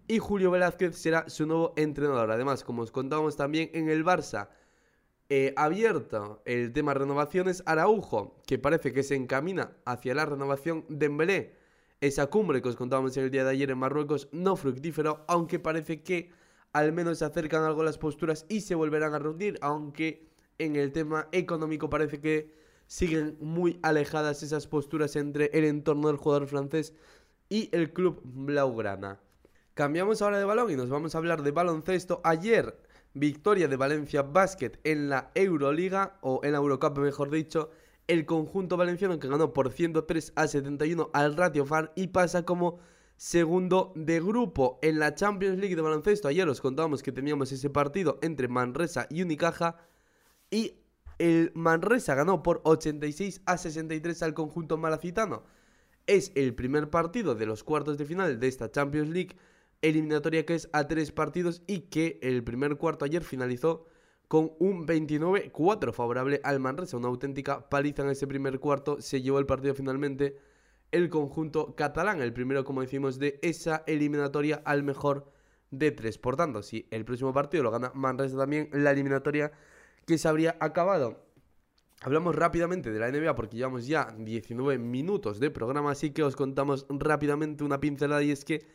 y 0.07 0.19
Julio 0.19 0.51
Velázquez 0.51 0.97
será 0.97 1.29
su 1.29 1.45
nuevo 1.45 1.73
entrenador. 1.77 2.31
Además, 2.31 2.63
como 2.63 2.81
os 2.81 2.91
contábamos 2.91 3.35
también 3.37 3.69
en 3.73 3.89
el 3.89 4.03
Barça, 4.03 4.49
eh, 5.29 5.53
abierto 5.55 6.41
el 6.45 6.73
tema 6.73 6.93
renovaciones, 6.93 7.63
Araujo, 7.65 8.41
que 8.45 8.59
parece 8.59 8.91
que 8.91 9.03
se 9.03 9.15
encamina 9.15 9.77
hacia 9.85 10.13
la 10.13 10.25
renovación 10.25 10.85
de 10.89 11.05
Embelé. 11.05 11.55
Esa 12.01 12.27
cumbre 12.27 12.61
que 12.61 12.69
os 12.69 12.75
contábamos 12.75 13.15
el 13.15 13.31
día 13.31 13.45
de 13.45 13.51
ayer 13.51 13.71
en 13.71 13.77
Marruecos 13.77 14.27
no 14.33 14.57
fructífero, 14.57 15.23
aunque 15.27 15.59
parece 15.59 16.03
que 16.03 16.31
al 16.73 16.91
menos 16.91 17.19
se 17.19 17.25
acercan 17.25 17.63
algo 17.63 17.83
las 17.83 17.97
posturas 17.97 18.45
y 18.49 18.61
se 18.61 18.75
volverán 18.75 19.13
a 19.13 19.19
reunir, 19.19 19.57
aunque 19.61 20.27
en 20.57 20.75
el 20.75 20.91
tema 20.91 21.29
económico 21.31 21.89
parece 21.89 22.19
que 22.19 22.62
siguen 22.87 23.37
muy 23.39 23.79
alejadas 23.81 24.43
esas 24.43 24.67
posturas 24.67 25.15
entre 25.15 25.49
el 25.53 25.65
entorno 25.65 26.07
del 26.07 26.17
jugador 26.17 26.47
francés 26.47 26.93
y 27.49 27.69
el 27.71 27.93
club 27.93 28.21
blaugrana. 28.23 29.19
Cambiamos 29.73 30.21
ahora 30.21 30.37
de 30.37 30.45
balón 30.45 30.71
y 30.71 30.75
nos 30.75 30.89
vamos 30.89 31.15
a 31.15 31.17
hablar 31.17 31.41
de 31.41 31.51
baloncesto. 31.51 32.21
Ayer, 32.23 32.77
victoria 33.13 33.67
de 33.67 33.75
Valencia 33.75 34.21
Basket 34.21 34.73
en 34.83 35.09
la 35.09 35.31
Euroliga, 35.33 36.17
o 36.21 36.41
en 36.43 36.51
la 36.51 36.59
Eurocup 36.59 36.97
mejor 36.99 37.31
dicho, 37.31 37.71
el 38.07 38.25
conjunto 38.25 38.77
valenciano 38.77 39.19
que 39.19 39.27
ganó 39.27 39.53
por 39.53 39.71
103 39.71 40.33
a 40.35 40.47
71 40.47 41.09
al 41.13 41.35
Ratio 41.35 41.65
Fan 41.65 41.89
y 41.95 42.07
pasa 42.07 42.43
como 42.43 42.79
segundo 43.15 43.93
de 43.95 44.19
grupo 44.19 44.79
en 44.81 44.99
la 44.99 45.15
Champions 45.15 45.57
League 45.57 45.75
de 45.75 45.81
baloncesto. 45.81 46.27
Ayer 46.27 46.47
os 46.47 46.61
contábamos 46.61 47.01
que 47.01 47.11
teníamos 47.11 47.51
ese 47.51 47.69
partido 47.69 48.19
entre 48.21 48.47
Manresa 48.47 49.07
y 49.09 49.21
Unicaja 49.21 49.77
y 50.51 50.82
el 51.19 51.51
Manresa 51.55 52.15
ganó 52.15 52.43
por 52.43 52.61
86 52.63 53.41
a 53.45 53.57
63 53.57 54.23
al 54.23 54.33
conjunto 54.33 54.77
malacitano. 54.77 55.43
Es 56.07 56.31
el 56.35 56.53
primer 56.53 56.89
partido 56.89 57.35
de 57.35 57.45
los 57.45 57.63
cuartos 57.63 57.97
de 57.97 58.05
final 58.05 58.39
de 58.39 58.47
esta 58.47 58.71
Champions 58.71 59.09
League, 59.09 59.37
eliminatoria 59.81 60.45
que 60.45 60.55
es 60.55 60.69
a 60.73 60.87
tres 60.87 61.11
partidos 61.11 61.63
y 61.67 61.81
que 61.81 62.19
el 62.21 62.43
primer 62.43 62.77
cuarto 62.77 63.05
ayer 63.05 63.23
finalizó 63.23 63.87
con 64.27 64.53
un 64.59 64.87
29-4 64.87 65.93
favorable 65.93 66.41
al 66.43 66.59
Manresa. 66.59 66.97
Una 66.97 67.07
auténtica 67.07 67.69
paliza 67.69 68.03
en 68.03 68.09
ese 68.09 68.27
primer 68.27 68.59
cuarto. 68.59 68.99
Se 68.99 69.21
llevó 69.21 69.39
el 69.39 69.45
partido 69.45 69.75
finalmente 69.75 70.37
el 70.91 71.09
conjunto 71.09 71.75
catalán, 71.75 72.21
el 72.21 72.33
primero, 72.33 72.63
como 72.63 72.81
decimos, 72.81 73.17
de 73.17 73.39
esa 73.41 73.83
eliminatoria 73.87 74.61
al 74.63 74.83
mejor 74.83 75.31
de 75.71 75.91
tres. 75.91 76.17
Por 76.19 76.35
tanto, 76.35 76.61
si 76.61 76.87
el 76.91 77.03
próximo 77.03 77.33
partido 77.33 77.63
lo 77.63 77.71
gana 77.71 77.91
Manresa 77.95 78.37
también, 78.37 78.69
la 78.71 78.91
eliminatoria 78.91 79.51
que 80.05 80.17
se 80.17 80.27
habría 80.27 80.57
acabado 80.59 81.23
Hablamos 82.03 82.35
rápidamente 82.35 82.91
de 82.91 82.99
la 82.99 83.09
NBA 83.09 83.33
porque 83.33 83.55
llevamos 83.55 83.87
ya 83.87 84.13
19 84.17 84.77
minutos 84.77 85.39
de 85.39 85.49
programa, 85.49 85.91
así 85.91 86.11
que 86.11 86.21
os 86.21 86.35
contamos 86.35 86.85
rápidamente 86.89 87.63
una 87.63 87.79
pincelada 87.79 88.21
y 88.21 88.31
es 88.31 88.43
que 88.43 88.65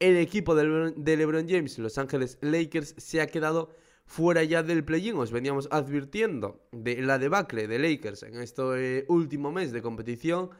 el 0.00 0.16
equipo 0.16 0.56
de 0.56 1.16
LeBron 1.16 1.48
James, 1.48 1.78
Los 1.78 1.98
Ángeles 1.98 2.36
Lakers, 2.40 2.96
se 2.98 3.20
ha 3.20 3.28
quedado 3.28 3.70
fuera 4.06 4.42
ya 4.42 4.64
del 4.64 4.84
play-in. 4.84 5.14
Os 5.14 5.30
veníamos 5.30 5.68
advirtiendo 5.70 6.66
de 6.72 7.00
la 7.00 7.20
debacle 7.20 7.68
de 7.68 7.78
Lakers 7.78 8.24
en 8.24 8.40
este 8.40 9.04
último 9.06 9.52
mes 9.52 9.70
de 9.70 9.80
competición. 9.80 10.50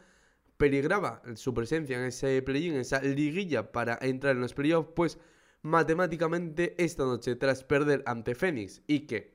Peligraba 0.56 1.20
su 1.34 1.52
presencia 1.52 1.98
en 1.98 2.04
ese 2.04 2.40
play-in, 2.42 2.74
en 2.74 2.80
esa 2.82 3.02
liguilla 3.02 3.72
para 3.72 3.98
entrar 4.00 4.36
en 4.36 4.40
los 4.40 4.54
playoffs, 4.54 4.92
pues 4.94 5.18
matemáticamente 5.62 6.76
esta 6.78 7.02
noche, 7.02 7.34
tras 7.34 7.64
perder 7.64 8.04
ante 8.06 8.36
Phoenix 8.36 8.82
y 8.86 9.00
que 9.00 9.33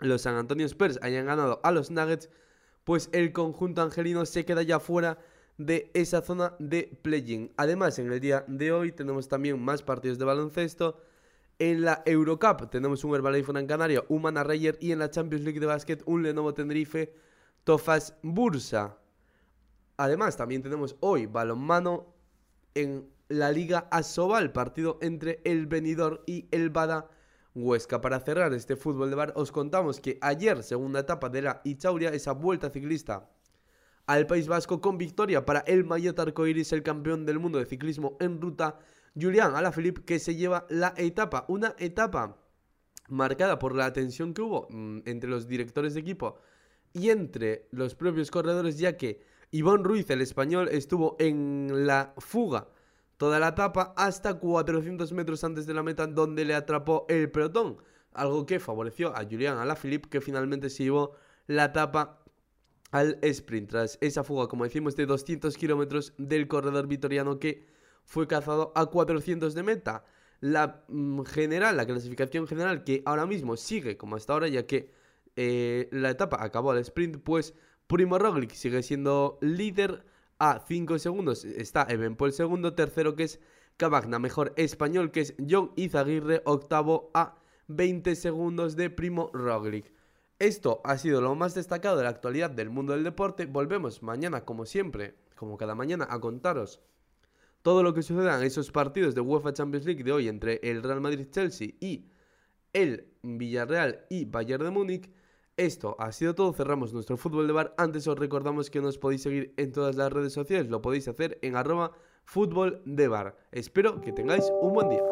los 0.00 0.22
San 0.22 0.36
Antonio 0.36 0.66
Spurs 0.66 0.98
hayan 1.02 1.26
ganado 1.26 1.60
a 1.62 1.72
los 1.72 1.90
Nuggets, 1.90 2.28
pues 2.84 3.08
el 3.12 3.32
conjunto 3.32 3.82
angelino 3.82 4.24
se 4.26 4.44
queda 4.44 4.62
ya 4.62 4.80
fuera 4.80 5.18
de 5.58 5.90
esa 5.94 6.22
zona 6.22 6.54
de 6.58 6.98
play-in. 7.02 7.52
Además, 7.56 7.98
en 7.98 8.12
el 8.12 8.20
día 8.20 8.44
de 8.46 8.72
hoy 8.72 8.92
tenemos 8.92 9.28
también 9.28 9.60
más 9.60 9.82
partidos 9.82 10.18
de 10.18 10.24
baloncesto. 10.24 11.00
En 11.58 11.82
la 11.82 12.02
Eurocup 12.04 12.70
tenemos 12.70 13.02
un 13.04 13.14
Herbalife 13.14 13.50
en 13.58 13.66
Canaria, 13.66 14.04
un 14.08 14.22
Mana 14.22 14.44
Rayer 14.44 14.76
y 14.80 14.92
en 14.92 14.98
la 14.98 15.10
Champions 15.10 15.44
League 15.44 15.60
de 15.60 15.66
básquet 15.66 16.02
un 16.04 16.22
Lenovo 16.22 16.52
Tenerife 16.52 17.14
Tofas 17.64 18.14
Bursa. 18.22 18.98
Además, 19.96 20.36
también 20.36 20.62
tenemos 20.62 20.96
hoy 21.00 21.24
balonmano 21.26 22.14
en 22.74 23.08
la 23.28 23.50
Liga 23.50 23.88
Asobal, 23.90 24.52
partido 24.52 24.98
entre 25.00 25.40
el 25.44 25.66
Benidorm 25.66 26.18
y 26.26 26.46
el 26.50 26.68
Bada 26.68 27.08
Huesca. 27.56 28.02
Para 28.02 28.20
cerrar 28.20 28.52
este 28.52 28.76
fútbol 28.76 29.08
de 29.08 29.16
bar, 29.16 29.32
os 29.34 29.50
contamos 29.50 29.98
que 29.98 30.18
ayer, 30.20 30.62
segunda 30.62 31.00
etapa 31.00 31.30
de 31.30 31.42
la 31.42 31.62
Ichauria, 31.64 32.10
esa 32.10 32.32
vuelta 32.32 32.70
ciclista 32.70 33.30
al 34.06 34.26
País 34.26 34.46
Vasco 34.46 34.80
con 34.80 34.98
victoria 34.98 35.44
para 35.44 35.60
el 35.60 35.84
Mayotte 35.84 36.20
Arcoiris, 36.20 36.72
el 36.72 36.82
campeón 36.82 37.24
del 37.24 37.38
mundo 37.38 37.58
de 37.58 37.64
ciclismo 37.64 38.16
en 38.20 38.40
ruta, 38.40 38.78
Julián 39.18 39.56
Alaphilippe, 39.56 40.04
que 40.04 40.18
se 40.18 40.36
lleva 40.36 40.66
la 40.68 40.92
etapa. 40.96 41.46
Una 41.48 41.74
etapa 41.78 42.36
marcada 43.08 43.58
por 43.58 43.74
la 43.74 43.92
tensión 43.92 44.34
que 44.34 44.42
hubo 44.42 44.68
mm, 44.70 45.00
entre 45.06 45.30
los 45.30 45.48
directores 45.48 45.94
de 45.94 46.00
equipo 46.00 46.38
y 46.92 47.08
entre 47.08 47.68
los 47.70 47.94
propios 47.94 48.30
corredores, 48.30 48.78
ya 48.78 48.96
que 48.98 49.22
Iván 49.50 49.82
Ruiz, 49.82 50.10
el 50.10 50.20
español, 50.20 50.68
estuvo 50.70 51.16
en 51.18 51.86
la 51.86 52.14
fuga 52.18 52.68
toda 53.16 53.38
la 53.38 53.48
etapa 53.48 53.94
hasta 53.96 54.34
400 54.34 55.12
metros 55.12 55.44
antes 55.44 55.66
de 55.66 55.74
la 55.74 55.82
meta 55.82 56.06
donde 56.06 56.44
le 56.44 56.54
atrapó 56.54 57.06
el 57.08 57.30
pelotón, 57.30 57.78
algo 58.12 58.46
que 58.46 58.60
favoreció 58.60 59.14
a 59.16 59.24
Julián 59.24 59.58
Alaphilippe 59.58 60.08
que 60.08 60.20
finalmente 60.20 60.70
se 60.70 60.84
llevó 60.84 61.12
la 61.46 61.66
etapa 61.66 62.22
al 62.90 63.18
sprint 63.22 63.70
tras 63.70 63.98
esa 64.00 64.24
fuga, 64.24 64.48
como 64.48 64.64
decimos, 64.64 64.96
de 64.96 65.06
200 65.06 65.56
kilómetros 65.56 66.14
del 66.18 66.48
corredor 66.48 66.86
vitoriano 66.86 67.38
que 67.38 67.66
fue 68.04 68.26
cazado 68.26 68.72
a 68.74 68.86
400 68.86 69.54
de 69.54 69.62
meta. 69.62 70.04
La 70.40 70.84
mm, 70.88 71.22
general, 71.22 71.76
la 71.76 71.86
clasificación 71.86 72.46
general 72.46 72.84
que 72.84 73.02
ahora 73.04 73.26
mismo 73.26 73.56
sigue 73.56 73.96
como 73.96 74.16
hasta 74.16 74.32
ahora, 74.32 74.48
ya 74.48 74.66
que 74.66 74.92
eh, 75.36 75.88
la 75.92 76.10
etapa 76.10 76.42
acabó 76.42 76.70
al 76.70 76.78
sprint, 76.78 77.18
pues 77.22 77.54
Primo 77.86 78.18
Roglic 78.18 78.52
sigue 78.52 78.82
siendo 78.82 79.38
líder 79.40 80.04
a 80.38 80.60
5 80.66 80.98
segundos 80.98 81.44
está 81.44 81.82
el 81.82 82.32
segundo, 82.32 82.74
tercero 82.74 83.16
que 83.16 83.24
es 83.24 83.40
Cavagna, 83.76 84.18
mejor 84.18 84.52
español 84.56 85.10
que 85.10 85.20
es 85.20 85.34
John 85.48 85.72
Izaguirre, 85.76 86.42
octavo 86.44 87.10
a 87.14 87.38
20 87.68 88.14
segundos 88.16 88.76
de 88.76 88.90
Primo 88.90 89.30
Roglic. 89.32 89.92
Esto 90.38 90.80
ha 90.84 90.98
sido 90.98 91.20
lo 91.20 91.34
más 91.34 91.54
destacado 91.54 91.96
de 91.96 92.04
la 92.04 92.10
actualidad 92.10 92.50
del 92.50 92.70
mundo 92.70 92.92
del 92.92 93.04
deporte. 93.04 93.46
Volvemos 93.46 94.02
mañana, 94.02 94.44
como 94.44 94.66
siempre, 94.66 95.14
como 95.34 95.56
cada 95.56 95.74
mañana, 95.74 96.06
a 96.10 96.20
contaros 96.20 96.80
todo 97.66 97.82
lo 97.82 97.94
que 97.94 98.02
suceda 98.02 98.38
en 98.38 98.44
esos 98.44 98.70
partidos 98.70 99.16
de 99.16 99.20
UEFA 99.20 99.52
Champions 99.52 99.86
League 99.86 100.04
de 100.04 100.12
hoy 100.12 100.28
entre 100.28 100.60
el 100.62 100.84
Real 100.84 101.00
Madrid-Chelsea 101.00 101.70
y 101.80 102.06
el 102.72 103.08
Villarreal 103.22 104.06
y 104.08 104.24
Bayern 104.24 104.62
de 104.62 104.70
Múnich. 104.70 105.10
Esto 105.56 105.96
ha 105.98 106.12
sido 106.12 106.34
todo, 106.34 106.52
cerramos 106.52 106.92
nuestro 106.92 107.16
fútbol 107.16 107.46
de 107.46 107.54
bar. 107.54 107.74
Antes 107.78 108.06
os 108.06 108.18
recordamos 108.18 108.68
que 108.68 108.82
nos 108.82 108.98
podéis 108.98 109.22
seguir 109.22 109.54
en 109.56 109.72
todas 109.72 109.96
las 109.96 110.12
redes 110.12 110.34
sociales, 110.34 110.68
lo 110.68 110.82
podéis 110.82 111.08
hacer 111.08 111.38
en 111.40 111.56
arroba 111.56 111.92
fútbol 112.24 112.82
de 112.84 113.08
bar. 113.08 113.38
Espero 113.52 114.02
que 114.02 114.12
tengáis 114.12 114.44
un 114.60 114.74
buen 114.74 114.90
día. 114.90 115.02